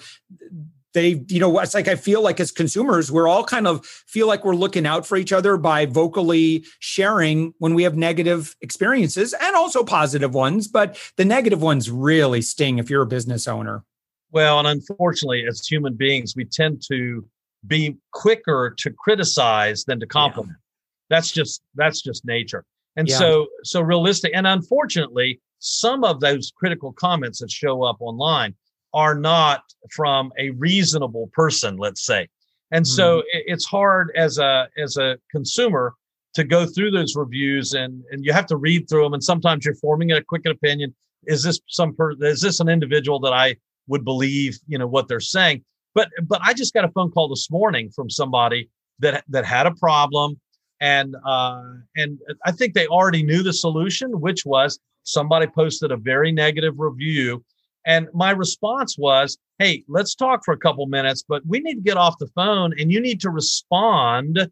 they, 0.93 1.23
you 1.27 1.39
know, 1.39 1.59
it's 1.59 1.73
like 1.73 1.87
I 1.87 1.95
feel 1.95 2.21
like 2.21 2.39
as 2.39 2.51
consumers, 2.51 3.11
we're 3.11 3.27
all 3.27 3.43
kind 3.43 3.67
of 3.67 3.85
feel 3.85 4.27
like 4.27 4.43
we're 4.43 4.55
looking 4.55 4.85
out 4.85 5.05
for 5.05 5.17
each 5.17 5.31
other 5.31 5.57
by 5.57 5.85
vocally 5.85 6.65
sharing 6.79 7.53
when 7.59 7.73
we 7.73 7.83
have 7.83 7.95
negative 7.95 8.55
experiences 8.61 9.33
and 9.33 9.55
also 9.55 9.83
positive 9.83 10.33
ones, 10.33 10.67
but 10.67 10.97
the 11.17 11.25
negative 11.25 11.61
ones 11.61 11.89
really 11.89 12.41
sting 12.41 12.77
if 12.77 12.89
you're 12.89 13.03
a 13.03 13.07
business 13.07 13.47
owner. 13.47 13.83
Well, 14.31 14.59
and 14.59 14.67
unfortunately, 14.67 15.45
as 15.47 15.67
human 15.67 15.95
beings, 15.95 16.35
we 16.35 16.45
tend 16.45 16.81
to 16.87 17.25
be 17.67 17.97
quicker 18.11 18.73
to 18.77 18.91
criticize 18.91 19.83
than 19.83 19.99
to 19.99 20.07
compliment. 20.07 20.57
Yeah. 20.57 21.15
That's 21.17 21.31
just 21.31 21.61
that's 21.75 22.01
just 22.01 22.25
nature. 22.25 22.63
And 22.95 23.07
yeah. 23.07 23.17
so, 23.17 23.47
so 23.63 23.81
realistic. 23.81 24.31
And 24.33 24.47
unfortunately, 24.47 25.39
some 25.59 26.03
of 26.03 26.19
those 26.19 26.51
critical 26.55 26.91
comments 26.91 27.39
that 27.39 27.51
show 27.51 27.83
up 27.83 27.97
online 27.99 28.55
are 28.93 29.15
not 29.15 29.63
from 29.91 30.31
a 30.37 30.51
reasonable 30.51 31.29
person, 31.33 31.77
let's 31.77 32.05
say. 32.05 32.27
And 32.71 32.85
mm-hmm. 32.85 32.95
so 32.95 33.23
it's 33.31 33.65
hard 33.65 34.11
as 34.15 34.37
a, 34.37 34.67
as 34.77 34.97
a 34.97 35.17
consumer 35.31 35.93
to 36.33 36.43
go 36.43 36.65
through 36.65 36.91
those 36.91 37.15
reviews 37.15 37.73
and, 37.73 38.03
and 38.11 38.25
you 38.25 38.31
have 38.31 38.45
to 38.47 38.55
read 38.55 38.87
through 38.87 39.03
them. 39.03 39.13
And 39.13 39.23
sometimes 39.23 39.65
you're 39.65 39.75
forming 39.75 40.11
a 40.11 40.23
quick 40.23 40.45
opinion. 40.45 40.95
Is 41.25 41.43
this 41.43 41.59
some 41.67 41.93
per, 41.93 42.13
is 42.21 42.41
this 42.41 42.59
an 42.59 42.69
individual 42.69 43.19
that 43.21 43.33
I 43.33 43.57
would 43.87 44.05
believe, 44.05 44.57
you 44.67 44.77
know, 44.77 44.87
what 44.87 45.07
they're 45.07 45.19
saying? 45.19 45.63
But, 45.93 46.09
but 46.23 46.39
I 46.41 46.53
just 46.53 46.73
got 46.73 46.85
a 46.85 46.91
phone 46.91 47.11
call 47.11 47.27
this 47.27 47.51
morning 47.51 47.89
from 47.93 48.09
somebody 48.09 48.69
that, 48.99 49.25
that 49.29 49.45
had 49.45 49.67
a 49.67 49.71
problem 49.71 50.39
and 50.81 51.15
uh, 51.23 51.61
and 51.95 52.19
I 52.43 52.51
think 52.51 52.73
they 52.73 52.87
already 52.87 53.23
knew 53.23 53.43
the 53.43 53.53
solution, 53.53 54.19
which 54.19 54.45
was 54.45 54.79
somebody 55.03 55.45
posted 55.47 55.91
a 55.91 55.97
very 55.97 56.31
negative 56.31 56.73
review. 56.79 57.45
And 57.85 58.07
my 58.13 58.31
response 58.31 58.97
was, 58.97 59.37
hey, 59.59 59.83
let's 59.87 60.15
talk 60.15 60.43
for 60.45 60.53
a 60.53 60.57
couple 60.57 60.85
minutes, 60.87 61.23
but 61.27 61.45
we 61.45 61.59
need 61.59 61.75
to 61.75 61.81
get 61.81 61.97
off 61.97 62.17
the 62.19 62.27
phone 62.27 62.73
and 62.79 62.91
you 62.91 62.99
need 62.99 63.21
to 63.21 63.29
respond 63.29 64.49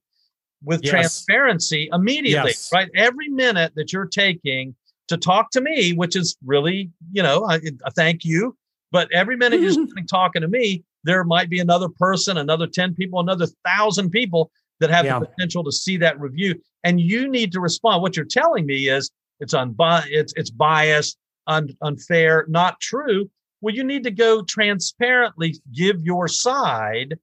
with 0.64 0.82
yes. 0.84 0.92
transparency 0.92 1.90
immediately, 1.94 2.52
yes. 2.52 2.70
right? 2.74 2.90
Every 2.96 3.30
minute 3.30 3.74
that 3.76 3.94
you're 3.94 4.06
taking 4.06 4.76
to 5.08 5.18
talk 5.18 5.52
to 5.52 5.62
me, 5.62 5.94
which 5.94 6.16
is 6.16 6.38
really, 6.46 6.92
you 7.12 7.24
know, 7.24 7.50
a, 7.50 7.60
a 7.86 7.92
thank 7.92 8.26
you. 8.26 8.56
But 8.92 9.12
every 9.14 9.36
minute 9.36 9.62
you're 9.62 9.86
talking 10.10 10.42
to 10.42 10.48
me, 10.48 10.84
there 11.04 11.24
might 11.24 11.50
be 11.50 11.60
another 11.60 11.90
person, 11.90 12.38
another 12.38 12.68
10 12.68 12.96
people, 12.96 13.20
another 13.20 13.48
thousand 13.66 14.10
people 14.10 14.52
that 14.80 14.90
have 14.90 15.06
yeah. 15.06 15.20
the 15.20 15.26
potential 15.26 15.64
to 15.64 15.72
see 15.72 15.98
that 15.98 16.20
review. 16.20 16.56
And 16.84 17.00
you 17.00 17.28
need 17.28 17.52
to 17.54 17.60
respond. 17.60 18.02
What 18.02 18.16
you're 18.16 18.26
telling 18.26 18.66
me 18.66 18.90
is 18.90 19.12
it's 19.40 19.54
unbi- 19.54 20.08
it's 20.08 20.34
it's 20.36 20.50
biased, 20.50 21.18
un- 21.50 21.76
unfair, 21.82 22.46
not 22.48 22.80
true. 22.80 23.30
Well, 23.62 23.76
you 23.76 23.84
need 23.84 24.04
to 24.04 24.12
go 24.12 24.44
transparently 24.44 25.56
give 25.74 26.02
your 26.02 26.30
side 26.30 27.20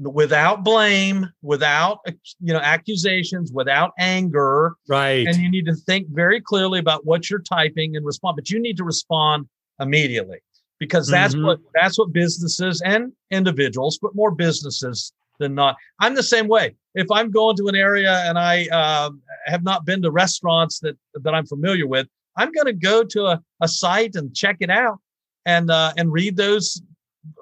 without 0.00 0.62
blame, 0.62 1.28
without 1.42 2.00
you 2.06 2.52
know 2.52 2.60
accusations, 2.60 3.50
without 3.52 3.92
anger. 3.98 4.74
Right. 4.88 5.26
And 5.26 5.36
you 5.38 5.50
need 5.50 5.66
to 5.66 5.74
think 5.74 6.08
very 6.10 6.40
clearly 6.40 6.78
about 6.78 7.04
what 7.04 7.28
you're 7.28 7.40
typing 7.40 7.96
and 7.96 8.04
respond. 8.04 8.36
But 8.36 8.50
you 8.50 8.60
need 8.60 8.76
to 8.76 8.84
respond 8.84 9.48
immediately 9.80 10.38
because 10.78 11.08
that's 11.08 11.34
mm-hmm. 11.34 11.46
what 11.46 11.60
that's 11.74 11.98
what 11.98 12.12
businesses 12.12 12.80
and 12.82 13.12
individuals, 13.30 13.98
but 14.00 14.14
more 14.14 14.30
businesses 14.30 15.12
than 15.38 15.54
not. 15.54 15.76
I'm 15.98 16.14
the 16.14 16.22
same 16.22 16.46
way. 16.46 16.76
If 16.94 17.10
I'm 17.10 17.30
going 17.30 17.56
to 17.56 17.66
an 17.66 17.74
area 17.74 18.22
and 18.26 18.38
I 18.38 18.68
uh, 18.70 19.10
have 19.46 19.64
not 19.64 19.84
been 19.84 20.02
to 20.02 20.10
restaurants 20.10 20.78
that 20.80 20.96
that 21.14 21.34
I'm 21.34 21.46
familiar 21.46 21.86
with, 21.86 22.06
I'm 22.36 22.52
going 22.52 22.66
to 22.66 22.72
go 22.72 23.04
to 23.04 23.26
a, 23.26 23.42
a 23.60 23.68
site 23.68 24.16
and 24.16 24.34
check 24.34 24.56
it 24.60 24.70
out 24.70 24.98
and 25.46 25.70
uh, 25.70 25.92
and 25.96 26.12
read 26.12 26.36
those 26.36 26.80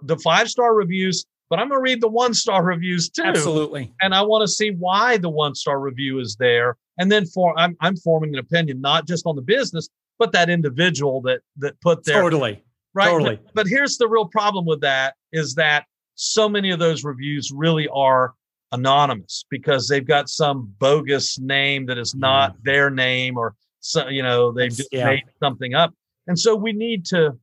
the 0.02 0.16
five 0.18 0.48
star 0.48 0.74
reviews. 0.74 1.26
But 1.50 1.58
I'm 1.58 1.68
going 1.68 1.80
to 1.80 1.82
read 1.82 2.00
the 2.00 2.08
one 2.08 2.32
star 2.32 2.64
reviews 2.64 3.10
too. 3.10 3.24
Absolutely. 3.24 3.92
And 4.00 4.14
I 4.14 4.22
want 4.22 4.40
to 4.42 4.48
see 4.48 4.70
why 4.70 5.18
the 5.18 5.28
one 5.28 5.54
star 5.54 5.80
review 5.80 6.18
is 6.18 6.36
there. 6.36 6.76
And 6.98 7.12
then 7.12 7.26
for 7.26 7.58
I'm 7.58 7.76
I'm 7.80 7.96
forming 7.96 8.32
an 8.34 8.38
opinion 8.38 8.80
not 8.80 9.06
just 9.06 9.26
on 9.26 9.36
the 9.36 9.42
business, 9.42 9.88
but 10.18 10.32
that 10.32 10.48
individual 10.48 11.20
that 11.22 11.40
that 11.58 11.80
put 11.80 12.04
there. 12.04 12.22
Totally. 12.22 12.62
Right. 12.94 13.08
Totally. 13.08 13.36
But, 13.36 13.54
but 13.54 13.66
here's 13.66 13.96
the 13.96 14.08
real 14.08 14.26
problem 14.26 14.66
with 14.66 14.80
that 14.82 15.14
is 15.32 15.54
that 15.54 15.86
so 16.14 16.48
many 16.48 16.70
of 16.70 16.78
those 16.78 17.04
reviews 17.04 17.50
really 17.50 17.88
are 17.88 18.34
anonymous 18.72 19.44
because 19.50 19.88
they've 19.88 20.06
got 20.06 20.28
some 20.28 20.74
bogus 20.78 21.38
name 21.38 21.86
that 21.86 21.98
is 21.98 22.14
not 22.14 22.54
mm. 22.54 22.62
their 22.64 22.90
name 22.90 23.36
or 23.36 23.54
so 23.82 24.08
you 24.08 24.22
know 24.22 24.50
they've 24.50 24.74
just 24.74 24.88
yeah. 24.90 25.04
made 25.04 25.24
something 25.38 25.74
up 25.74 25.92
and 26.26 26.38
so 26.38 26.56
we 26.56 26.72
need 26.72 27.04
to 27.04 27.36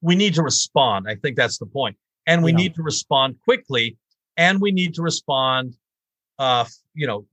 we 0.00 0.16
need 0.16 0.34
to 0.34 0.42
respond 0.42 1.06
i 1.08 1.14
think 1.14 1.36
that's 1.36 1.58
the 1.58 1.66
point 1.66 1.96
and 2.26 2.42
we 2.42 2.50
yeah. 2.50 2.56
need 2.56 2.74
to 2.74 2.82
respond 2.82 3.36
quickly 3.44 3.96
and 4.36 4.60
we 4.60 4.72
need 4.72 4.92
to 4.94 5.02
respond 5.02 5.76
uh 6.40 6.64
you 6.94 7.06
know 7.06 7.24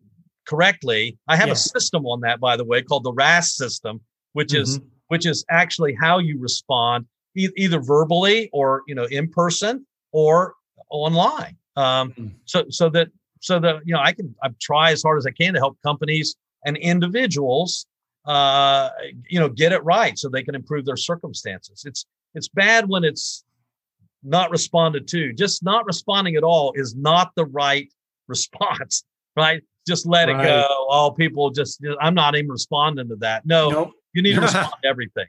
correctly 0.45 1.17
i 1.27 1.35
have 1.35 1.47
yeah. 1.47 1.53
a 1.53 1.57
system 1.57 2.05
on 2.05 2.19
that 2.19 2.39
by 2.39 2.55
the 2.55 2.63
way 2.63 2.81
called 2.81 3.03
the 3.03 3.13
ras 3.13 3.55
system 3.55 3.99
which 4.33 4.49
mm-hmm. 4.49 4.61
is 4.61 4.79
which 5.07 5.25
is 5.25 5.43
actually 5.49 5.95
how 5.99 6.19
you 6.19 6.39
respond 6.39 7.05
e- 7.35 7.49
either 7.55 7.79
verbally 7.79 8.49
or 8.53 8.83
you 8.87 8.95
know 8.95 9.05
in 9.05 9.29
person 9.29 9.85
or 10.11 10.55
online. 10.89 11.57
Um, 11.75 12.11
mm-hmm. 12.11 12.27
So 12.45 12.65
so 12.69 12.89
that 12.89 13.09
so 13.41 13.59
that 13.59 13.81
you 13.85 13.93
know 13.93 14.01
I 14.01 14.13
can 14.13 14.33
I 14.43 14.49
try 14.61 14.91
as 14.91 15.03
hard 15.03 15.17
as 15.17 15.25
I 15.25 15.31
can 15.31 15.53
to 15.53 15.59
help 15.59 15.77
companies 15.83 16.35
and 16.65 16.77
individuals 16.77 17.85
uh, 18.25 18.89
you 19.29 19.39
know 19.39 19.49
get 19.49 19.71
it 19.71 19.83
right 19.83 20.17
so 20.17 20.29
they 20.29 20.43
can 20.43 20.55
improve 20.55 20.85
their 20.85 20.97
circumstances. 20.97 21.83
It's 21.85 22.05
it's 22.33 22.47
bad 22.47 22.89
when 22.89 23.03
it's 23.03 23.43
not 24.23 24.49
responded 24.51 25.07
to. 25.09 25.33
Just 25.33 25.63
not 25.63 25.85
responding 25.85 26.35
at 26.35 26.43
all 26.43 26.73
is 26.75 26.95
not 26.95 27.31
the 27.35 27.45
right 27.45 27.91
response, 28.27 29.03
right? 29.35 29.61
Just 29.87 30.05
let 30.05 30.27
right. 30.29 30.39
it 30.39 30.47
go. 30.47 30.87
All 30.89 31.11
people 31.11 31.51
just 31.51 31.83
I'm 32.01 32.15
not 32.15 32.35
even 32.35 32.49
responding 32.49 33.09
to 33.09 33.15
that. 33.17 33.45
No, 33.45 33.69
nope. 33.69 33.91
you 34.13 34.21
need 34.21 34.35
to 34.35 34.41
respond 34.49 34.73
to 34.81 34.89
everything. 34.89 35.27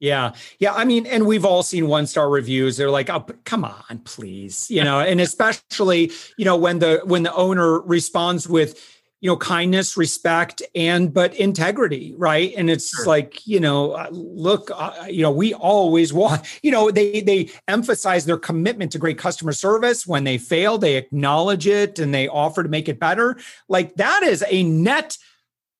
Yeah. 0.00 0.32
Yeah. 0.58 0.72
I 0.72 0.86
mean, 0.86 1.04
and 1.04 1.26
we've 1.26 1.44
all 1.44 1.62
seen 1.62 1.86
one 1.86 2.06
star 2.06 2.30
reviews. 2.30 2.78
They're 2.78 2.90
like, 2.90 3.10
oh, 3.10 3.26
come 3.44 3.64
on, 3.64 3.98
please. 4.04 4.70
You 4.70 4.82
know, 4.82 5.00
and 5.00 5.20
especially, 5.20 6.10
you 6.38 6.46
know, 6.46 6.56
when 6.56 6.78
the 6.78 7.02
when 7.04 7.22
the 7.22 7.34
owner 7.34 7.80
responds 7.80 8.48
with, 8.48 8.99
you 9.20 9.28
know, 9.28 9.36
kindness, 9.36 9.96
respect, 9.96 10.62
and 10.74 11.12
but 11.12 11.34
integrity, 11.34 12.14
right? 12.16 12.54
And 12.56 12.70
it's 12.70 12.88
sure. 12.96 13.06
like, 13.06 13.46
you 13.46 13.60
know, 13.60 13.92
uh, 13.92 14.08
look, 14.10 14.70
uh, 14.74 15.06
you 15.08 15.22
know, 15.22 15.30
we 15.30 15.52
always 15.52 16.12
want, 16.12 16.46
you 16.62 16.70
know, 16.70 16.90
they 16.90 17.20
they 17.20 17.50
emphasize 17.68 18.24
their 18.24 18.38
commitment 18.38 18.92
to 18.92 18.98
great 18.98 19.18
customer 19.18 19.52
service. 19.52 20.06
When 20.06 20.24
they 20.24 20.38
fail, 20.38 20.78
they 20.78 20.96
acknowledge 20.96 21.66
it 21.66 21.98
and 21.98 22.14
they 22.14 22.28
offer 22.28 22.62
to 22.62 22.68
make 22.68 22.88
it 22.88 22.98
better. 22.98 23.38
Like 23.68 23.94
that 23.96 24.22
is 24.22 24.42
a 24.48 24.62
net 24.62 25.18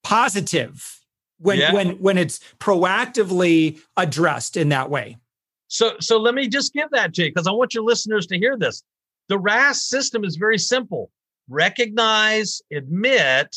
positive 0.03 1.01
when 1.39 1.59
yeah. 1.59 1.73
when 1.73 1.91
when 1.93 2.19
it's 2.19 2.41
proactively 2.59 3.81
addressed 3.97 4.57
in 4.57 4.69
that 4.69 4.91
way. 4.91 5.17
So 5.69 5.93
so 6.01 6.19
let 6.19 6.35
me 6.35 6.47
just 6.47 6.75
give 6.75 6.91
that 6.91 7.15
to 7.15 7.25
you 7.25 7.31
because 7.31 7.47
I 7.47 7.53
want 7.53 7.73
your 7.73 7.85
listeners 7.85 8.27
to 8.27 8.39
hear 8.39 8.59
this. 8.59 8.83
The 9.29 9.39
RAS 9.39 9.83
system 9.83 10.25
is 10.25 10.37
very 10.37 10.59
simple. 10.59 11.11
Recognize, 11.51 12.63
admit, 12.73 13.55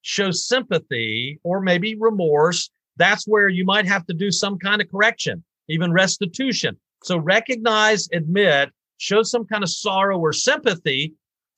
show 0.00 0.30
sympathy 0.30 1.38
or 1.42 1.60
maybe 1.60 1.94
remorse. 1.96 2.70
That's 2.96 3.26
where 3.26 3.48
you 3.48 3.64
might 3.66 3.86
have 3.86 4.06
to 4.06 4.14
do 4.14 4.30
some 4.30 4.58
kind 4.58 4.80
of 4.80 4.90
correction, 4.90 5.44
even 5.68 5.92
restitution. 5.92 6.78
So 7.02 7.18
recognize, 7.18 8.08
admit, 8.12 8.70
show 8.96 9.22
some 9.22 9.44
kind 9.44 9.62
of 9.62 9.68
sorrow 9.68 10.18
or 10.18 10.32
sympathy 10.32 11.12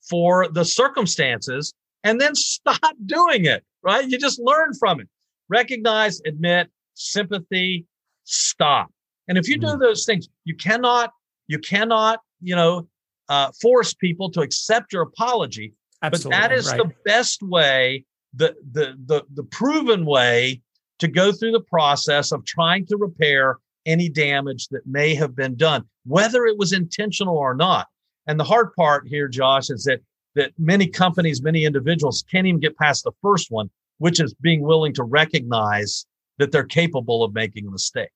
for 0.09 0.49
the 0.49 0.65
circumstances 0.65 1.73
and 2.03 2.19
then 2.19 2.35
stop 2.35 2.93
doing 3.05 3.45
it, 3.45 3.63
right? 3.83 4.05
You 4.05 4.17
just 4.17 4.39
learn 4.39 4.73
from 4.73 4.99
it 4.99 5.07
recognize, 5.49 6.21
admit, 6.25 6.69
sympathy, 6.93 7.85
stop. 8.23 8.91
And 9.27 9.37
if 9.37 9.47
you 9.47 9.57
do 9.57 9.67
mm-hmm. 9.67 9.79
those 9.79 10.05
things, 10.05 10.27
you 10.45 10.55
cannot, 10.55 11.11
you 11.47 11.59
cannot, 11.59 12.19
you 12.41 12.55
know, 12.55 12.87
uh, 13.29 13.51
force 13.61 13.93
people 13.93 14.31
to 14.31 14.41
accept 14.41 14.93
your 14.93 15.03
apology. 15.03 15.73
Absolutely, 16.03 16.29
but 16.29 16.49
that 16.49 16.55
is 16.55 16.69
right. 16.69 16.77
the 16.77 16.93
best 17.05 17.41
way, 17.41 18.05
the, 18.33 18.55
the 18.71 18.95
the 19.05 19.23
the 19.33 19.43
proven 19.43 20.05
way 20.05 20.61
to 20.99 21.07
go 21.07 21.31
through 21.31 21.51
the 21.51 21.61
process 21.61 22.31
of 22.31 22.45
trying 22.45 22.85
to 22.87 22.97
repair 22.97 23.57
any 23.85 24.09
damage 24.09 24.67
that 24.69 24.85
may 24.85 25.15
have 25.15 25.35
been 25.35 25.55
done, 25.55 25.83
whether 26.05 26.45
it 26.45 26.57
was 26.57 26.73
intentional 26.73 27.37
or 27.37 27.55
not. 27.55 27.87
And 28.27 28.39
the 28.39 28.43
hard 28.43 28.73
part 28.75 29.07
here, 29.07 29.27
Josh, 29.27 29.69
is 29.69 29.83
that 29.85 30.01
that 30.35 30.51
many 30.59 30.87
companies, 30.87 31.41
many 31.41 31.65
individuals 31.65 32.23
can't 32.29 32.45
even 32.45 32.59
get 32.59 32.77
past 32.77 33.03
the 33.03 33.11
first 33.21 33.49
one 33.49 33.69
which 33.97 34.19
is 34.19 34.33
being 34.35 34.61
willing 34.61 34.93
to 34.93 35.03
recognize 35.03 36.05
that 36.37 36.51
they're 36.51 36.63
capable 36.63 37.23
of 37.23 37.33
making 37.33 37.67
a 37.67 37.71
mistake. 37.71 38.09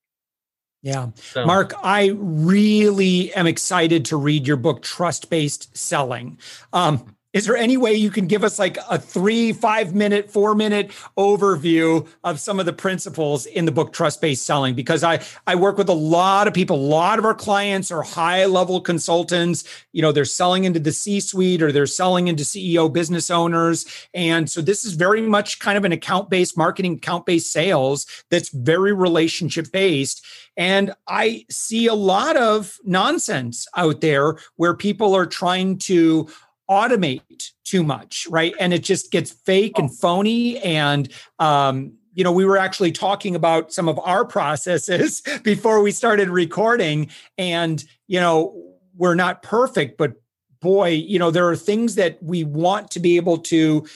Yeah. 0.82 1.10
So. 1.14 1.46
Mark, 1.46 1.74
I 1.82 2.12
really 2.16 3.32
am 3.34 3.46
excited 3.46 4.04
to 4.06 4.16
read 4.16 4.46
your 4.46 4.56
book, 4.56 4.82
Trust 4.82 5.30
Based 5.30 5.76
Selling. 5.76 6.38
Um, 6.72 7.14
is 7.32 7.46
there 7.46 7.56
any 7.56 7.76
way 7.78 7.94
you 7.94 8.10
can 8.10 8.26
give 8.26 8.44
us 8.44 8.58
like 8.58 8.76
a 8.90 8.98
three, 8.98 9.52
five 9.52 9.94
minute, 9.94 10.30
four 10.30 10.54
minute 10.54 10.90
overview 11.16 12.06
of 12.24 12.38
some 12.38 12.60
of 12.60 12.66
the 12.66 12.72
principles 12.72 13.46
in 13.46 13.64
the 13.64 13.72
book 13.72 13.92
Trust 13.92 14.20
Based 14.20 14.44
Selling? 14.44 14.74
Because 14.74 15.02
I, 15.02 15.20
I 15.46 15.54
work 15.54 15.78
with 15.78 15.88
a 15.88 15.94
lot 15.94 16.46
of 16.46 16.52
people. 16.52 16.76
A 16.76 16.78
lot 16.78 17.18
of 17.18 17.24
our 17.24 17.34
clients 17.34 17.90
are 17.90 18.02
high 18.02 18.44
level 18.44 18.80
consultants. 18.80 19.64
You 19.92 20.02
know, 20.02 20.12
they're 20.12 20.26
selling 20.26 20.64
into 20.64 20.78
the 20.78 20.92
C 20.92 21.20
suite 21.20 21.62
or 21.62 21.72
they're 21.72 21.86
selling 21.86 22.28
into 22.28 22.44
CEO 22.44 22.92
business 22.92 23.30
owners. 23.30 23.86
And 24.12 24.50
so 24.50 24.60
this 24.60 24.84
is 24.84 24.92
very 24.92 25.22
much 25.22 25.58
kind 25.58 25.78
of 25.78 25.84
an 25.84 25.92
account 25.92 26.28
based 26.28 26.58
marketing, 26.58 26.96
account 26.96 27.24
based 27.24 27.50
sales 27.50 28.06
that's 28.30 28.50
very 28.50 28.92
relationship 28.92 29.72
based. 29.72 30.24
And 30.56 30.92
I 31.08 31.46
see 31.48 31.86
a 31.86 31.94
lot 31.94 32.36
of 32.36 32.76
nonsense 32.84 33.66
out 33.74 34.02
there 34.02 34.36
where 34.56 34.74
people 34.74 35.14
are 35.14 35.24
trying 35.24 35.78
to 35.78 36.28
automate 36.72 37.50
too 37.64 37.82
much, 37.82 38.26
right? 38.30 38.54
And 38.58 38.72
it 38.72 38.82
just 38.82 39.10
gets 39.10 39.30
fake 39.30 39.78
and 39.78 39.94
phony. 39.96 40.58
And, 40.58 41.08
um, 41.38 41.92
you 42.14 42.24
know, 42.24 42.32
we 42.32 42.44
were 42.44 42.58
actually 42.58 42.92
talking 42.92 43.34
about 43.34 43.72
some 43.72 43.88
of 43.88 43.98
our 44.00 44.24
processes 44.24 45.22
before 45.42 45.82
we 45.82 45.90
started 45.90 46.28
recording. 46.28 47.08
And, 47.38 47.82
you 48.06 48.20
know, 48.20 48.74
we're 48.94 49.14
not 49.14 49.42
perfect, 49.42 49.96
but 49.96 50.12
boy, 50.60 50.90
you 50.90 51.18
know, 51.18 51.30
there 51.30 51.48
are 51.48 51.56
things 51.56 51.96
that 51.96 52.22
we 52.22 52.44
want 52.44 52.90
to 52.92 53.00
be 53.00 53.16
able 53.16 53.38
to 53.38 53.86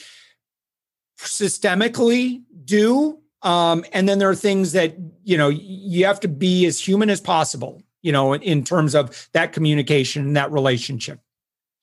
systemically 1.19 2.41
do. 2.65 3.19
Um, 3.41 3.85
and 3.93 4.09
then 4.09 4.19
there 4.19 4.29
are 4.29 4.35
things 4.35 4.73
that, 4.73 4.95
you 5.23 5.37
know, 5.37 5.49
you 5.49 6.05
have 6.05 6.19
to 6.21 6.27
be 6.27 6.65
as 6.65 6.79
human 6.79 7.09
as 7.09 7.21
possible, 7.21 7.81
you 8.01 8.11
know, 8.11 8.33
in 8.33 8.63
terms 8.63 8.95
of 8.95 9.29
that 9.33 9.53
communication 9.53 10.25
and 10.25 10.35
that 10.35 10.51
relationship. 10.51 11.19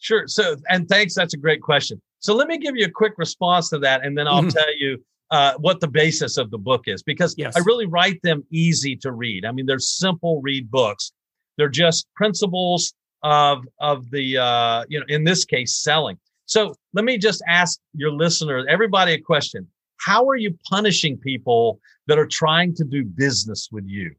Sure. 0.05 0.29
So, 0.29 0.57
and 0.69 0.87
thanks. 0.87 1.15
That's 1.15 1.33
a 1.33 1.39
great 1.39 1.63
question. 1.63 1.99
So, 2.19 2.35
let 2.35 2.47
me 2.47 2.59
give 2.59 2.77
you 2.77 2.85
a 2.85 2.91
quick 2.91 3.15
response 3.17 3.71
to 3.71 3.79
that, 3.79 4.05
and 4.05 4.19
then 4.19 4.29
I'll 4.29 4.41
mm-hmm. 4.41 4.51
tell 4.51 4.77
you 4.77 5.03
uh, 5.31 5.55
what 5.57 5.81
the 5.81 5.89
basis 5.89 6.37
of 6.37 6.51
the 6.51 6.59
book 6.59 6.83
is 6.87 7.03
because 7.03 7.35
yes. 7.39 7.57
I 7.57 7.61
really 7.61 7.87
write 7.87 8.21
them 8.23 8.45
easy 8.51 8.97
to 8.97 9.13
read. 9.13 9.47
I 9.47 9.53
mean, 9.53 9.65
they're 9.65 9.79
simple 9.79 10.43
read 10.43 10.71
books. 10.71 11.11
They're 11.57 11.71
just 11.71 12.07
principles 12.17 12.93
of 13.23 13.65
of 13.81 14.11
the 14.11 14.37
uh, 14.37 14.85
you 14.91 15.01
know 15.01 15.07
in 15.09 15.25
this 15.25 15.47
case 15.47 15.75
selling. 15.75 16.19
So 16.45 16.75
let 16.93 17.07
me 17.07 17.17
just 17.17 17.43
ask 17.49 17.81
your 17.95 18.11
listeners, 18.11 18.67
everybody, 18.69 19.15
a 19.15 19.19
question: 19.19 19.67
How 19.97 20.29
are 20.29 20.37
you 20.37 20.55
punishing 20.69 21.17
people 21.17 21.81
that 22.09 22.19
are 22.19 22.29
trying 22.31 22.75
to 22.75 22.85
do 22.85 23.07
business 23.07 23.71
with 23.73 23.87
you? 23.87 24.15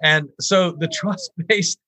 And 0.00 0.28
so 0.40 0.70
the 0.70 0.86
trust 1.00 1.32
based 1.48 1.80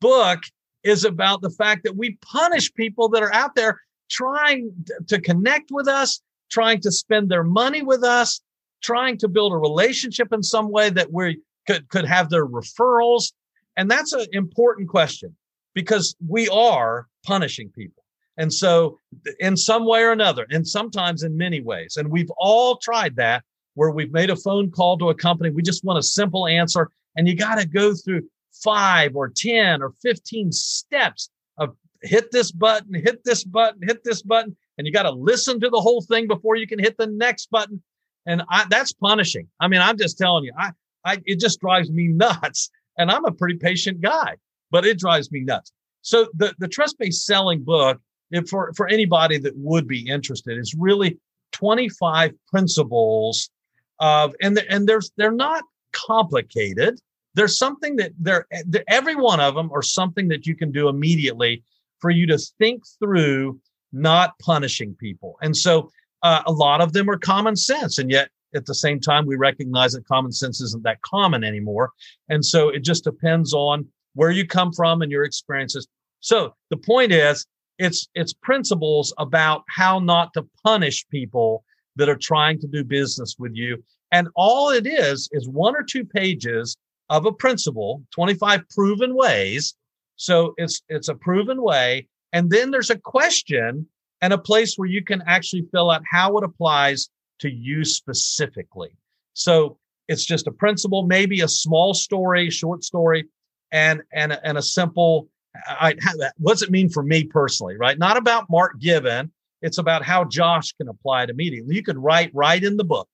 book 0.00 0.40
is 0.82 1.04
about 1.04 1.42
the 1.42 1.50
fact 1.50 1.84
that 1.84 1.96
we 1.96 2.16
punish 2.22 2.72
people 2.74 3.08
that 3.10 3.22
are 3.22 3.32
out 3.32 3.54
there 3.54 3.80
trying 4.10 4.72
to 5.08 5.20
connect 5.20 5.70
with 5.70 5.88
us, 5.88 6.20
trying 6.50 6.80
to 6.80 6.90
spend 6.90 7.30
their 7.30 7.44
money 7.44 7.82
with 7.82 8.02
us, 8.02 8.40
trying 8.82 9.18
to 9.18 9.28
build 9.28 9.52
a 9.52 9.56
relationship 9.56 10.32
in 10.32 10.42
some 10.42 10.70
way 10.70 10.90
that 10.90 11.12
we 11.12 11.40
could, 11.66 11.88
could 11.88 12.06
have 12.06 12.30
their 12.30 12.46
referrals. 12.46 13.32
And 13.76 13.90
that's 13.90 14.12
an 14.12 14.26
important 14.32 14.88
question 14.88 15.36
because 15.74 16.16
we 16.26 16.48
are 16.48 17.06
punishing 17.24 17.70
people. 17.70 18.02
And 18.36 18.52
so, 18.52 18.98
in 19.38 19.56
some 19.56 19.84
way 19.84 20.02
or 20.02 20.12
another, 20.12 20.46
and 20.48 20.66
sometimes 20.66 21.22
in 21.22 21.36
many 21.36 21.60
ways, 21.60 21.96
and 21.98 22.10
we've 22.10 22.30
all 22.38 22.76
tried 22.76 23.16
that 23.16 23.44
where 23.74 23.90
we've 23.90 24.12
made 24.12 24.30
a 24.30 24.36
phone 24.36 24.70
call 24.70 24.96
to 24.98 25.10
a 25.10 25.14
company, 25.14 25.50
we 25.50 25.62
just 25.62 25.84
want 25.84 25.98
a 25.98 26.02
simple 26.02 26.46
answer, 26.46 26.88
and 27.16 27.28
you 27.28 27.36
got 27.36 27.56
to 27.56 27.66
go 27.66 27.94
through 27.94 28.22
five 28.62 29.16
or 29.16 29.28
10 29.34 29.82
or 29.82 29.92
15 30.02 30.52
steps 30.52 31.30
of 31.58 31.76
hit 32.02 32.30
this 32.30 32.52
button, 32.52 32.94
hit 32.94 33.22
this 33.24 33.44
button, 33.44 33.80
hit 33.82 34.02
this 34.04 34.22
button, 34.22 34.56
and 34.78 34.86
you 34.86 34.92
got 34.92 35.02
to 35.02 35.10
listen 35.10 35.60
to 35.60 35.68
the 35.68 35.80
whole 35.80 36.02
thing 36.02 36.26
before 36.26 36.56
you 36.56 36.66
can 36.66 36.78
hit 36.78 36.96
the 36.96 37.06
next 37.06 37.50
button. 37.50 37.82
And 38.26 38.42
I, 38.48 38.66
that's 38.70 38.92
punishing. 38.92 39.48
I 39.60 39.68
mean, 39.68 39.80
I'm 39.80 39.98
just 39.98 40.18
telling 40.18 40.44
you, 40.44 40.52
I, 40.58 40.70
I, 41.04 41.18
it 41.26 41.40
just 41.40 41.60
drives 41.60 41.90
me 41.90 42.08
nuts. 42.08 42.70
And 42.98 43.10
I'm 43.10 43.24
a 43.24 43.32
pretty 43.32 43.56
patient 43.56 44.00
guy, 44.00 44.36
but 44.70 44.84
it 44.84 44.98
drives 44.98 45.30
me 45.32 45.40
nuts. 45.40 45.72
So 46.02 46.28
the, 46.34 46.54
the 46.58 46.68
trust-based 46.68 47.24
selling 47.24 47.62
book, 47.62 48.00
for, 48.48 48.72
for 48.76 48.88
anybody 48.88 49.38
that 49.38 49.56
would 49.56 49.88
be 49.88 50.08
interested, 50.08 50.58
is 50.58 50.74
really 50.78 51.18
25 51.52 52.32
principles 52.48 53.50
of, 53.98 54.34
and, 54.40 54.56
the, 54.56 54.70
and 54.70 54.86
there's, 54.86 55.10
they're 55.16 55.32
not 55.32 55.64
complicated. 55.92 57.00
There's 57.34 57.58
something 57.58 57.96
that 57.96 58.12
they're, 58.18 58.46
every 58.88 59.14
one 59.14 59.40
of 59.40 59.54
them 59.54 59.70
are 59.72 59.82
something 59.82 60.28
that 60.28 60.46
you 60.46 60.56
can 60.56 60.72
do 60.72 60.88
immediately 60.88 61.62
for 62.00 62.10
you 62.10 62.26
to 62.26 62.38
think 62.58 62.82
through 62.98 63.60
not 63.92 64.38
punishing 64.40 64.94
people. 64.94 65.36
And 65.42 65.56
so 65.56 65.90
uh, 66.22 66.42
a 66.46 66.52
lot 66.52 66.80
of 66.80 66.92
them 66.92 67.08
are 67.08 67.18
common 67.18 67.56
sense. 67.56 67.98
And 67.98 68.10
yet 68.10 68.30
at 68.54 68.66
the 68.66 68.74
same 68.74 69.00
time, 69.00 69.26
we 69.26 69.36
recognize 69.36 69.92
that 69.92 70.06
common 70.06 70.32
sense 70.32 70.60
isn't 70.60 70.82
that 70.82 71.00
common 71.02 71.44
anymore. 71.44 71.90
And 72.28 72.44
so 72.44 72.68
it 72.68 72.80
just 72.80 73.04
depends 73.04 73.54
on 73.54 73.86
where 74.14 74.30
you 74.30 74.46
come 74.46 74.72
from 74.72 75.02
and 75.02 75.10
your 75.10 75.24
experiences. 75.24 75.86
So 76.20 76.54
the 76.70 76.76
point 76.76 77.12
is, 77.12 77.46
it's 77.78 78.08
it's 78.14 78.34
principles 78.34 79.14
about 79.16 79.62
how 79.68 80.00
not 80.00 80.34
to 80.34 80.46
punish 80.64 81.06
people 81.08 81.64
that 81.96 82.10
are 82.10 82.18
trying 82.20 82.60
to 82.60 82.66
do 82.66 82.84
business 82.84 83.36
with 83.38 83.52
you. 83.54 83.82
And 84.12 84.28
all 84.34 84.70
it 84.70 84.86
is 84.86 85.28
is 85.32 85.48
one 85.48 85.74
or 85.74 85.82
two 85.82 86.04
pages 86.04 86.76
of 87.10 87.26
a 87.26 87.32
principle, 87.32 88.02
25 88.12 88.66
proven 88.70 89.14
ways. 89.14 89.74
So 90.16 90.54
it's 90.56 90.80
it's 90.88 91.08
a 91.08 91.14
proven 91.14 91.60
way 91.60 92.06
and 92.32 92.50
then 92.50 92.70
there's 92.70 92.90
a 92.90 92.98
question 92.98 93.86
and 94.22 94.32
a 94.32 94.38
place 94.38 94.76
where 94.76 94.88
you 94.88 95.02
can 95.02 95.22
actually 95.26 95.66
fill 95.72 95.90
out 95.90 96.02
how 96.10 96.36
it 96.38 96.44
applies 96.44 97.08
to 97.40 97.50
you 97.50 97.84
specifically. 97.84 98.90
So 99.32 99.78
it's 100.08 100.24
just 100.24 100.46
a 100.46 100.52
principle, 100.52 101.06
maybe 101.06 101.40
a 101.40 101.48
small 101.48 101.94
story, 101.94 102.50
short 102.50 102.84
story, 102.84 103.26
and 103.72 104.02
and 104.12 104.38
and 104.44 104.58
a 104.58 104.62
simple. 104.62 105.28
I, 105.66 105.96
does 106.44 106.62
it 106.62 106.70
mean 106.70 106.88
for 106.88 107.02
me 107.02 107.24
personally, 107.24 107.76
right? 107.76 107.98
Not 107.98 108.16
about 108.16 108.48
Mark 108.50 108.78
Given. 108.78 109.32
It's 109.62 109.78
about 109.78 110.04
how 110.04 110.24
Josh 110.24 110.72
can 110.72 110.88
apply 110.88 111.24
it 111.24 111.30
immediately. 111.30 111.74
You 111.74 111.82
could 111.82 111.98
write 111.98 112.30
right 112.32 112.62
in 112.62 112.76
the 112.76 112.84
book 112.84 113.08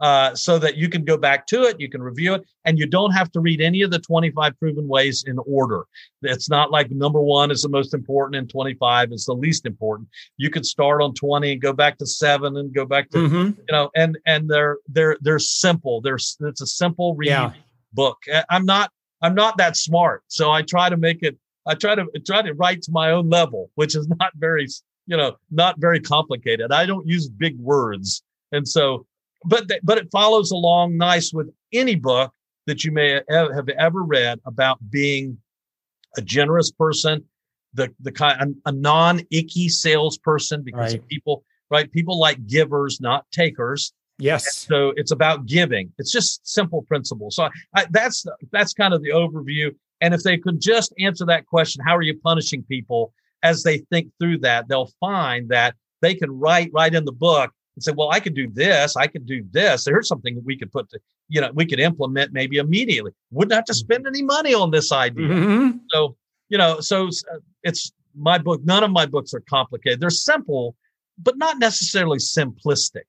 uh, 0.00 0.34
so 0.34 0.58
that 0.58 0.76
you 0.76 0.88
can 0.88 1.04
go 1.04 1.16
back 1.16 1.46
to 1.46 1.62
it, 1.62 1.78
you 1.78 1.88
can 1.88 2.02
review 2.02 2.34
it, 2.34 2.42
and 2.64 2.78
you 2.78 2.86
don't 2.86 3.12
have 3.12 3.30
to 3.32 3.40
read 3.40 3.60
any 3.60 3.82
of 3.82 3.90
the 3.90 3.98
25 3.98 4.58
proven 4.58 4.88
ways 4.88 5.24
in 5.26 5.38
order. 5.46 5.84
It's 6.22 6.50
not 6.50 6.70
like 6.70 6.90
number 6.90 7.20
one 7.20 7.50
is 7.50 7.62
the 7.62 7.68
most 7.68 7.94
important 7.94 8.36
and 8.36 8.50
25 8.50 9.12
is 9.12 9.26
the 9.26 9.34
least 9.34 9.66
important. 9.66 10.08
You 10.36 10.50
could 10.50 10.66
start 10.66 11.00
on 11.00 11.14
20 11.14 11.52
and 11.52 11.60
go 11.60 11.72
back 11.72 11.98
to 11.98 12.06
seven 12.06 12.56
and 12.56 12.74
go 12.74 12.84
back 12.84 13.10
to 13.10 13.18
mm-hmm. 13.18 13.58
you 13.58 13.72
know, 13.72 13.90
and 13.94 14.18
and 14.26 14.48
they're 14.48 14.78
they're 14.88 15.16
they're 15.20 15.38
simple. 15.38 16.00
There's 16.00 16.36
it's 16.40 16.60
a 16.60 16.66
simple 16.66 17.14
read 17.14 17.28
yeah. 17.28 17.52
book. 17.92 18.18
I'm 18.50 18.66
not 18.66 18.90
I'm 19.22 19.34
not 19.34 19.56
that 19.58 19.76
smart, 19.76 20.22
so 20.28 20.50
I 20.50 20.62
try 20.62 20.88
to 20.88 20.96
make 20.96 21.22
it. 21.22 21.38
I 21.66 21.74
try 21.74 21.94
to 21.94 22.06
try 22.26 22.42
to 22.42 22.52
write 22.54 22.82
to 22.82 22.92
my 22.92 23.10
own 23.10 23.30
level, 23.30 23.70
which 23.76 23.94
is 23.94 24.08
not 24.20 24.32
very 24.36 24.66
you 25.06 25.16
know 25.16 25.36
not 25.50 25.78
very 25.78 26.00
complicated. 26.00 26.72
I 26.72 26.84
don't 26.84 27.06
use 27.06 27.28
big 27.28 27.58
words, 27.58 28.22
and 28.52 28.66
so 28.66 29.06
but 29.44 29.70
but 29.82 29.98
it 29.98 30.08
follows 30.10 30.50
along 30.50 30.96
nice 30.96 31.32
with 31.32 31.50
any 31.72 31.94
book 31.94 32.32
that 32.66 32.84
you 32.84 32.92
may 32.92 33.20
have 33.28 33.68
ever 33.68 34.02
read 34.02 34.40
about 34.46 34.78
being 34.90 35.38
a 36.16 36.22
generous 36.22 36.70
person, 36.70 37.24
the 37.74 37.92
the 38.00 38.12
kind 38.12 38.56
a, 38.66 38.72
non 38.72 39.20
icky 39.30 39.68
salesperson 39.68 40.62
because 40.62 40.94
right. 40.94 41.08
people 41.08 41.44
right 41.70 41.90
people 41.92 42.18
like 42.18 42.46
givers 42.46 43.00
not 43.00 43.24
takers. 43.30 43.92
Yes. 44.18 44.44
And 44.46 44.54
so 44.54 44.92
it's 44.96 45.10
about 45.10 45.46
giving. 45.46 45.92
It's 45.98 46.12
just 46.12 46.46
simple 46.46 46.82
principles. 46.82 47.36
So 47.36 47.48
I, 47.74 47.86
that's 47.90 48.24
that's 48.52 48.72
kind 48.72 48.94
of 48.94 49.02
the 49.02 49.10
overview. 49.10 49.74
And 50.00 50.14
if 50.14 50.22
they 50.22 50.38
could 50.38 50.60
just 50.60 50.92
answer 50.98 51.24
that 51.26 51.46
question, 51.46 51.82
how 51.84 51.96
are 51.96 52.02
you 52.02 52.18
punishing 52.20 52.62
people? 52.62 53.12
As 53.42 53.62
they 53.62 53.78
think 53.90 54.10
through 54.18 54.38
that, 54.38 54.68
they'll 54.68 54.90
find 55.00 55.48
that 55.50 55.74
they 56.00 56.14
can 56.14 56.30
write 56.30 56.70
right 56.72 56.94
in 56.94 57.04
the 57.04 57.12
book 57.12 57.50
and 57.76 57.82
say, 57.82 57.92
well, 57.96 58.10
I 58.10 58.20
could 58.20 58.34
do 58.34 58.48
this, 58.48 58.96
I 58.96 59.06
could 59.06 59.26
do 59.26 59.44
this. 59.50 59.84
There's 59.84 60.08
something 60.08 60.34
that 60.36 60.44
we 60.44 60.56
could 60.56 60.70
put 60.70 60.88
to, 60.90 61.00
you 61.28 61.40
know, 61.40 61.50
we 61.54 61.66
could 61.66 61.80
implement 61.80 62.32
maybe 62.32 62.58
immediately. 62.58 63.12
Wouldn't 63.30 63.54
have 63.54 63.64
to 63.66 63.74
spend 63.74 64.06
any 64.06 64.22
money 64.22 64.54
on 64.54 64.70
this 64.70 64.92
idea. 64.92 65.28
Mm-hmm. 65.28 65.78
So, 65.90 66.16
you 66.48 66.58
know, 66.58 66.80
so 66.80 67.08
uh, 67.08 67.38
it's 67.62 67.92
my 68.14 68.38
book. 68.38 68.60
None 68.64 68.84
of 68.84 68.90
my 68.90 69.06
books 69.06 69.34
are 69.34 69.42
complicated. 69.48 70.00
They're 70.00 70.10
simple, 70.10 70.76
but 71.18 71.36
not 71.36 71.58
necessarily 71.58 72.18
simplistic. 72.18 73.04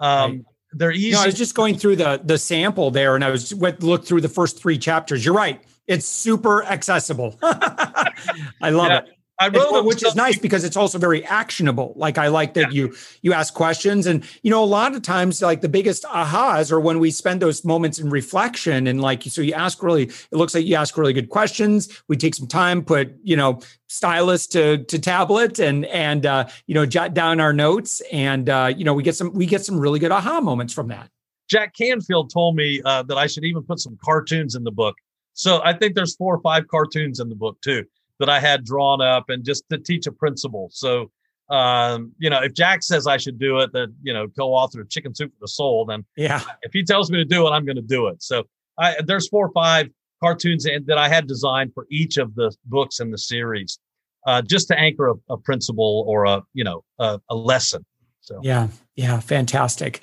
Um, 0.00 0.30
right. 0.30 0.40
They're 0.72 0.92
easy. 0.92 1.12
Know, 1.12 1.22
I 1.22 1.26
was 1.26 1.34
just 1.34 1.54
going 1.54 1.76
through 1.76 1.96
the 1.96 2.20
the 2.22 2.38
sample 2.38 2.92
there, 2.92 3.16
and 3.16 3.24
I 3.24 3.30
was 3.30 3.52
went 3.52 3.82
looked 3.82 4.06
through 4.06 4.20
the 4.20 4.28
first 4.28 4.56
three 4.56 4.78
chapters. 4.78 5.24
You're 5.24 5.34
right; 5.34 5.60
it's 5.88 6.06
super 6.06 6.62
accessible. 6.64 7.36
I 7.42 8.70
love 8.70 8.90
yeah. 8.90 8.98
it. 8.98 9.10
I 9.40 9.48
wrote 9.48 9.86
which 9.86 10.04
is 10.04 10.14
nice 10.14 10.38
because 10.38 10.64
it's 10.64 10.76
also 10.76 10.98
very 10.98 11.24
actionable. 11.24 11.94
Like 11.96 12.18
I 12.18 12.28
like 12.28 12.52
that 12.54 12.72
yeah. 12.74 12.82
you 12.88 12.94
you 13.22 13.32
ask 13.32 13.54
questions, 13.54 14.06
and 14.06 14.22
you 14.42 14.50
know 14.50 14.62
a 14.62 14.66
lot 14.66 14.94
of 14.94 15.00
times 15.00 15.40
like 15.40 15.62
the 15.62 15.68
biggest 15.68 16.04
ahas 16.04 16.70
are 16.70 16.78
when 16.78 16.98
we 16.98 17.10
spend 17.10 17.40
those 17.40 17.64
moments 17.64 17.98
in 17.98 18.10
reflection 18.10 18.86
and 18.86 19.00
like 19.00 19.22
so 19.22 19.40
you 19.40 19.54
ask 19.54 19.82
really 19.82 20.04
it 20.04 20.32
looks 20.32 20.54
like 20.54 20.66
you 20.66 20.74
ask 20.76 20.98
really 20.98 21.14
good 21.14 21.30
questions. 21.30 22.02
We 22.06 22.18
take 22.18 22.34
some 22.34 22.48
time, 22.48 22.84
put 22.84 23.14
you 23.22 23.34
know 23.34 23.60
stylus 23.88 24.46
to 24.48 24.84
to 24.84 24.98
tablet, 24.98 25.58
and 25.58 25.86
and 25.86 26.26
uh, 26.26 26.46
you 26.66 26.74
know 26.74 26.84
jot 26.84 27.14
down 27.14 27.40
our 27.40 27.54
notes, 27.54 28.02
and 28.12 28.50
uh, 28.50 28.70
you 28.76 28.84
know 28.84 28.92
we 28.92 29.02
get 29.02 29.16
some 29.16 29.32
we 29.32 29.46
get 29.46 29.64
some 29.64 29.80
really 29.80 29.98
good 29.98 30.12
aha 30.12 30.42
moments 30.42 30.74
from 30.74 30.88
that. 30.88 31.08
Jack 31.48 31.74
Canfield 31.74 32.30
told 32.30 32.56
me 32.56 32.82
uh, 32.84 33.04
that 33.04 33.16
I 33.16 33.26
should 33.26 33.44
even 33.44 33.62
put 33.62 33.80
some 33.80 33.98
cartoons 34.04 34.54
in 34.54 34.64
the 34.64 34.70
book. 34.70 34.96
So 35.32 35.62
I 35.64 35.72
think 35.72 35.94
there's 35.94 36.14
four 36.14 36.34
or 36.34 36.40
five 36.42 36.68
cartoons 36.68 37.20
in 37.20 37.30
the 37.30 37.34
book 37.34 37.58
too 37.62 37.86
that 38.20 38.28
I 38.28 38.38
had 38.38 38.64
drawn 38.64 39.00
up 39.00 39.28
and 39.28 39.44
just 39.44 39.64
to 39.70 39.78
teach 39.78 40.06
a 40.06 40.12
principle. 40.12 40.68
So, 40.72 41.10
um, 41.48 42.12
you 42.18 42.30
know, 42.30 42.40
if 42.40 42.54
Jack 42.54 42.84
says 42.84 43.08
I 43.08 43.16
should 43.16 43.40
do 43.40 43.58
it, 43.58 43.72
that, 43.72 43.92
you 44.02 44.12
know, 44.12 44.28
co-author 44.28 44.82
of 44.82 44.88
Chicken 44.88 45.14
Soup 45.14 45.32
for 45.32 45.38
the 45.40 45.48
Soul, 45.48 45.86
then 45.86 46.04
yeah, 46.16 46.42
if 46.62 46.72
he 46.72 46.84
tells 46.84 47.10
me 47.10 47.18
to 47.18 47.24
do 47.24 47.48
it, 47.48 47.50
I'm 47.50 47.64
going 47.64 47.76
to 47.76 47.82
do 47.82 48.06
it. 48.06 48.22
So 48.22 48.44
I, 48.78 48.96
there's 49.04 49.28
four 49.28 49.46
or 49.46 49.52
five 49.52 49.88
cartoons 50.22 50.64
that 50.64 50.98
I 50.98 51.08
had 51.08 51.26
designed 51.26 51.72
for 51.74 51.86
each 51.90 52.18
of 52.18 52.34
the 52.34 52.54
books 52.66 53.00
in 53.00 53.10
the 53.10 53.18
series, 53.18 53.78
uh, 54.26 54.42
just 54.42 54.68
to 54.68 54.78
anchor 54.78 55.08
a, 55.08 55.14
a, 55.30 55.38
principle 55.38 56.04
or 56.06 56.26
a, 56.26 56.42
you 56.52 56.62
know, 56.62 56.84
a, 56.98 57.18
a 57.30 57.34
lesson. 57.34 57.84
So 58.30 58.38
yeah, 58.44 58.68
yeah, 58.94 59.18
fantastic. 59.18 60.02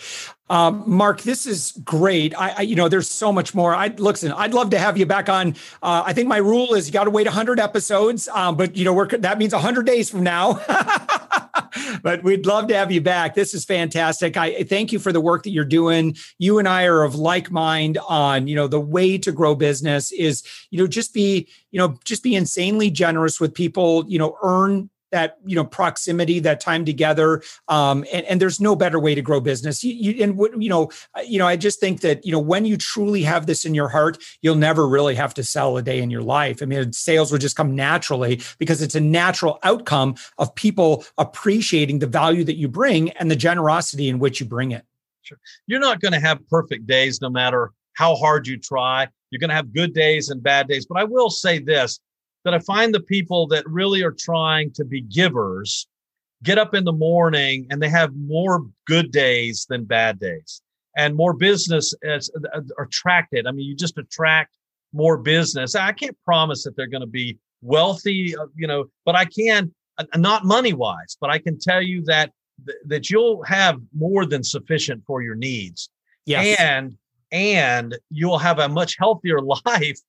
Um, 0.49 0.83
Mark, 0.85 1.21
this 1.21 1.45
is 1.45 1.71
great. 1.85 2.37
I, 2.37 2.55
I, 2.57 2.61
you 2.61 2.75
know, 2.75 2.89
there's 2.89 3.09
so 3.09 3.31
much 3.31 3.55
more. 3.55 3.73
I 3.73 3.87
listen. 3.87 4.33
I'd 4.33 4.53
love 4.53 4.69
to 4.71 4.79
have 4.79 4.97
you 4.97 5.05
back 5.05 5.29
on. 5.29 5.55
Uh, 5.81 6.03
I 6.05 6.11
think 6.11 6.27
my 6.27 6.37
rule 6.37 6.73
is 6.73 6.87
you 6.87 6.93
got 6.93 7.05
to 7.05 7.09
wait 7.09 7.25
100 7.25 7.57
episodes, 7.57 8.27
um, 8.27 8.57
but 8.57 8.75
you 8.75 8.83
know, 8.83 8.93
we're 8.93 9.07
that 9.07 9.37
means 9.37 9.53
100 9.53 9.85
days 9.85 10.09
from 10.09 10.23
now. 10.23 10.59
but 12.03 12.21
we'd 12.23 12.45
love 12.45 12.67
to 12.67 12.75
have 12.75 12.91
you 12.91 12.99
back. 12.99 13.33
This 13.33 13.53
is 13.53 13.63
fantastic. 13.63 14.35
I 14.35 14.63
thank 14.63 14.91
you 14.91 14.99
for 14.99 15.13
the 15.13 15.21
work 15.21 15.43
that 15.43 15.51
you're 15.51 15.63
doing. 15.63 16.17
You 16.37 16.59
and 16.59 16.67
I 16.67 16.83
are 16.83 17.03
of 17.03 17.15
like 17.15 17.49
mind 17.49 17.97
on, 18.09 18.49
you 18.49 18.55
know, 18.55 18.67
the 18.67 18.79
way 18.79 19.17
to 19.19 19.31
grow 19.31 19.55
business 19.55 20.11
is, 20.11 20.43
you 20.69 20.79
know, 20.79 20.87
just 20.87 21.13
be, 21.13 21.47
you 21.71 21.79
know, 21.79 21.97
just 22.03 22.23
be 22.23 22.35
insanely 22.35 22.89
generous 22.89 23.39
with 23.39 23.53
people, 23.53 24.03
you 24.09 24.19
know, 24.19 24.37
earn 24.43 24.89
that 25.11 25.37
you 25.45 25.55
know 25.55 25.63
proximity 25.63 26.39
that 26.39 26.59
time 26.59 26.85
together 26.85 27.41
um, 27.67 28.05
and, 28.11 28.25
and 28.25 28.41
there's 28.41 28.59
no 28.59 28.75
better 28.75 28.99
way 28.99 29.15
to 29.15 29.21
grow 29.21 29.39
business. 29.39 29.83
You, 29.83 29.93
you, 29.93 30.23
and 30.23 30.63
you 30.63 30.69
know 30.69 30.89
you 31.25 31.39
know 31.39 31.47
i 31.47 31.55
just 31.55 31.79
think 31.79 32.01
that 32.01 32.25
you 32.25 32.31
know 32.31 32.39
when 32.39 32.65
you 32.65 32.77
truly 32.77 33.23
have 33.23 33.45
this 33.45 33.65
in 33.65 33.73
your 33.73 33.89
heart 33.89 34.17
you'll 34.41 34.55
never 34.55 34.87
really 34.87 35.15
have 35.15 35.33
to 35.35 35.43
sell 35.43 35.77
a 35.77 35.81
day 35.81 35.99
in 35.99 36.09
your 36.09 36.21
life. 36.21 36.61
I 36.61 36.65
mean 36.65 36.93
sales 36.93 37.31
will 37.31 37.39
just 37.39 37.55
come 37.55 37.75
naturally 37.75 38.41
because 38.57 38.81
it's 38.81 38.95
a 38.95 38.99
natural 38.99 39.59
outcome 39.63 40.15
of 40.37 40.53
people 40.55 41.05
appreciating 41.17 41.99
the 41.99 42.07
value 42.07 42.43
that 42.43 42.57
you 42.57 42.67
bring 42.67 43.11
and 43.11 43.29
the 43.31 43.35
generosity 43.35 44.09
in 44.09 44.19
which 44.19 44.39
you 44.39 44.45
bring 44.45 44.71
it. 44.71 44.85
Sure. 45.23 45.37
you're 45.67 45.81
not 45.81 45.99
going 45.99 46.13
to 46.13 46.21
have 46.21 46.39
perfect 46.47 46.87
days 46.87 47.19
no 47.21 47.29
matter 47.29 47.71
how 47.93 48.15
hard 48.15 48.47
you 48.47 48.57
try. 48.57 49.07
You're 49.29 49.39
going 49.39 49.49
to 49.49 49.55
have 49.55 49.73
good 49.73 49.93
days 49.93 50.29
and 50.29 50.41
bad 50.41 50.67
days. 50.67 50.85
But 50.85 50.99
i 50.99 51.03
will 51.03 51.29
say 51.29 51.59
this 51.59 51.99
that 52.47 52.53
I 52.53 52.60
find 52.60 52.93
the 52.93 53.01
people 53.01 53.45
that 53.47 53.67
really 53.67 54.03
are 54.03 54.15
trying 54.17 54.71
to 54.75 54.86
be 54.86 55.01
givers 55.01 55.86
get 56.43 56.57
up 56.57 56.73
in 56.73 56.86
the 56.86 56.93
morning 56.93 57.67
and 57.69 57.81
they 57.81 57.89
have 57.89 58.15
more 58.15 58.65
good 58.86 59.12
days 59.12 59.65
than 59.69 59.83
bad 59.83 60.17
days 60.17 60.62
and 60.97 61.15
more 61.15 61.33
business 61.33 61.93
is 62.01 62.31
uh, 62.53 62.62
attracted. 62.79 63.47
I 63.47 63.51
mean, 63.51 63.67
you 63.67 63.75
just 63.75 63.97
attract 63.97 64.55
more 64.93 65.17
business. 65.17 65.75
I 65.75 65.91
can't 65.91 66.17
promise 66.25 66.63
that 66.63 66.75
they're 66.75 66.88
going 66.88 67.01
to 67.01 67.07
be 67.07 67.38
wealthy, 67.62 68.36
uh, 68.36 68.45
you 68.55 68.65
know, 68.65 68.86
but 69.05 69.15
I 69.15 69.25
can 69.25 69.73
uh, 69.97 70.05
not 70.15 70.43
money 70.43 70.73
wise, 70.73 71.17
but 71.21 71.29
I 71.29 71.38
can 71.38 71.60
tell 71.60 71.81
you 71.81 72.03
that 72.05 72.31
that 72.86 73.10
you'll 73.10 73.43
have 73.43 73.79
more 73.95 74.25
than 74.25 74.43
sufficient 74.43 75.03
for 75.05 75.21
your 75.21 75.36
needs. 75.36 75.89
Yes. 76.25 76.60
And 76.60 76.97
and 77.31 77.97
you'll 78.10 78.39
have 78.39 78.60
a 78.60 78.69
much 78.69 78.95
healthier 78.97 79.39
life 79.65 79.99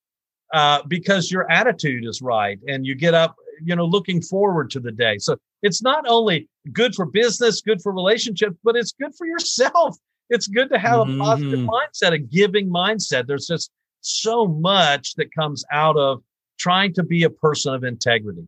uh, 0.53 0.83
because 0.89 1.31
your 1.31 1.51
attitude 1.51 2.05
is 2.05 2.23
right 2.23 2.59
and 2.69 2.87
you 2.87 2.95
get 2.95 3.15
up, 3.15 3.37
you 3.63 3.75
know, 3.77 3.85
looking 3.85 4.21
forward 4.23 4.71
to 4.71 4.81
the 4.81 4.93
day. 4.93 5.19
So 5.19 5.37
it's 5.63 5.83
not 5.83 6.05
only 6.09 6.49
good 6.73 6.95
for 6.95 7.07
business, 7.07 7.61
good 7.61 7.83
for 7.83 7.93
relationships, 7.93 8.57
but 8.63 8.77
it's 8.77 8.93
good 8.93 9.15
for 9.17 9.27
yourself. 9.27 9.97
It's 10.31 10.47
good 10.47 10.71
to 10.71 10.79
have 10.79 11.01
mm-hmm. 11.01 11.21
a 11.21 11.25
positive 11.25 11.61
mindset, 11.61 12.13
a 12.13 12.19
giving 12.19 12.69
mindset. 12.69 13.27
There's 13.27 13.47
just 13.47 13.71
so 14.01 14.47
much 14.47 15.15
that 15.15 15.35
comes 15.35 15.65
out 15.73 15.97
of 15.97 16.23
trying 16.59 16.93
to 16.95 17.03
be 17.03 17.25
a 17.25 17.31
person 17.31 17.75
of 17.75 17.85
integrity 17.85 18.47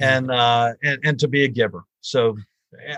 and 0.00 0.30
uh 0.30 0.72
and, 0.82 1.00
and 1.04 1.18
to 1.18 1.28
be 1.28 1.44
a 1.44 1.48
giver. 1.48 1.84
So 2.00 2.36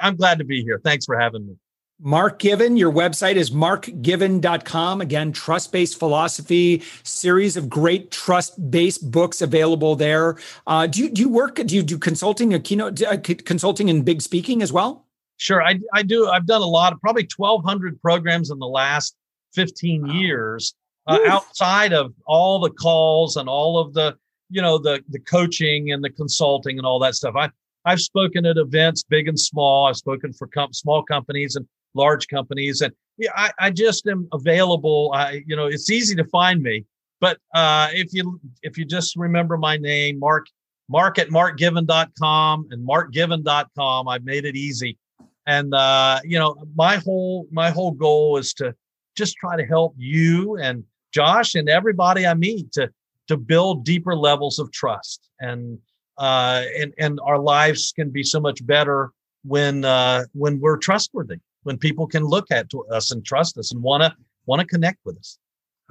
I'm 0.03 0.17
glad 0.17 0.39
to 0.39 0.45
be 0.45 0.63
here. 0.63 0.81
Thanks 0.83 1.07
for 1.07 1.19
having 1.19 1.47
me. 1.47 1.55
Mark 2.03 2.39
Given, 2.39 2.79
your 2.79 2.91
website 2.91 3.35
is 3.35 3.51
markgiven.com. 3.51 5.01
Again, 5.03 5.33
trust 5.33 5.71
based 5.71 5.99
philosophy, 5.99 6.83
series 7.03 7.57
of 7.59 7.69
great 7.69 8.11
trust 8.11 8.71
based 8.71 9.11
books 9.11 9.43
available 9.43 9.97
there. 9.97 10.37
Uh, 10.67 10.87
do, 10.87 11.03
you, 11.03 11.11
do 11.11 11.21
you 11.21 11.29
work, 11.29 11.57
do 11.57 11.75
you 11.75 11.83
do 11.83 11.99
consulting, 11.99 12.55
a 12.55 12.59
keynote 12.59 13.03
uh, 13.03 13.19
consulting 13.19 13.91
and 13.91 14.05
big 14.05 14.23
speaking 14.23 14.63
as 14.63 14.73
well? 14.73 15.07
Sure, 15.37 15.63
I, 15.63 15.79
I 15.93 16.03
do. 16.03 16.29
I've 16.29 16.47
done 16.47 16.63
a 16.63 16.67
lot 16.67 16.93
of 16.93 17.01
probably 17.01 17.29
1,200 17.37 18.01
programs 18.01 18.51
in 18.51 18.59
the 18.59 18.67
last 18.67 19.15
15 19.55 20.07
wow. 20.07 20.15
years 20.15 20.75
uh, 21.07 21.19
outside 21.27 21.93
of 21.93 22.15
all 22.27 22.61
the 22.61 22.71
calls 22.71 23.37
and 23.37 23.49
all 23.49 23.79
of 23.79 23.93
the, 23.93 24.17
you 24.49 24.63
know, 24.63 24.79
the, 24.79 25.03
the 25.11 25.19
coaching 25.21 25.93
and 25.93 26.03
the 26.03 26.11
consulting 26.11 26.79
and 26.79 26.87
all 26.87 26.99
that 26.99 27.15
stuff. 27.15 27.35
I, 27.37 27.51
I've 27.85 28.01
spoken 28.01 28.47
at 28.47 28.57
events, 28.57 29.03
big 29.03 29.29
and 29.29 29.39
small. 29.39 29.87
I've 29.87 29.97
spoken 29.97 30.33
for 30.33 30.47
com- 30.47 30.73
small 30.73 31.03
companies 31.03 31.57
and 31.57 31.67
large 31.95 32.29
companies. 32.29 32.81
And 32.81 32.93
yeah, 33.19 33.31
I, 33.37 33.51
I 33.59 33.71
just 33.71 34.07
am 34.07 34.29
available. 34.33 35.13
I, 35.15 35.43
you 35.47 35.57
know, 35.57 35.67
it's 35.67 35.91
easy 35.91 36.15
to 36.17 36.25
find 36.25 36.63
me. 36.63 36.85
But 37.21 37.39
uh, 37.55 37.89
if 37.93 38.13
you 38.13 38.41
if 38.63 38.79
you 38.79 38.85
just 38.85 39.15
remember 39.17 39.59
my 39.59 39.77
name, 39.77 40.19
Mark 40.19 40.47
Mark 40.89 41.19
at 41.19 41.29
markgiven.com 41.29 42.69
and 42.71 42.89
markgiven.com, 42.89 44.09
I've 44.09 44.25
made 44.25 44.45
it 44.45 44.57
easy. 44.57 44.99
And 45.47 45.75
uh, 45.75 46.21
you 46.25 46.39
know, 46.39 46.57
my 46.75 46.97
whole 46.97 47.47
my 47.53 47.71
whole 47.71 47.93
goal 47.93 48.39
is 48.39 48.55
to 48.55 48.75
just 49.17 49.37
try 49.37 49.57
to 49.57 49.65
help 49.65 49.95
you 49.99 50.57
and 50.57 50.85
Josh 51.13 51.55
and 51.55 51.69
everybody 51.69 52.27
I 52.27 52.35
meet 52.35 52.73
to 52.73 52.91
to 53.29 53.37
build 53.37 53.85
deeper 53.85 54.17
levels 54.17 54.59
of 54.59 54.73
trust 54.73 55.29
and 55.41 55.79
uh, 56.17 56.65
and 56.79 56.95
and 56.99 57.21
our 57.23 57.39
lives 57.39 57.93
can 57.95 58.11
be 58.11 58.23
so 58.23 58.41
much 58.41 58.65
better 58.67 59.11
when 59.45 59.85
uh, 59.85 60.25
when 60.33 60.59
we're 60.59 60.79
trustworthy 60.79 61.37
when 61.63 61.79
people 61.79 62.07
can 62.07 62.25
look 62.25 62.51
at 62.51 62.67
us 62.91 63.11
and 63.11 63.25
trust 63.25 63.59
us 63.59 63.73
and 63.73 63.83
want 63.83 64.03
to 64.03 64.15
want 64.47 64.61
to 64.61 64.67
connect 64.67 64.99
with 65.05 65.19
us. 65.19 65.39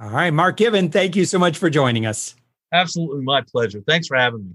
All 0.00 0.10
right, 0.10 0.30
Mark 0.30 0.56
Given, 0.56 0.90
thank 0.90 1.14
you 1.14 1.24
so 1.24 1.38
much 1.38 1.58
for 1.58 1.70
joining 1.70 2.06
us. 2.06 2.34
Absolutely 2.72 3.22
my 3.22 3.42
pleasure. 3.42 3.82
Thanks 3.86 4.06
for 4.06 4.16
having 4.16 4.44
me. 4.44 4.54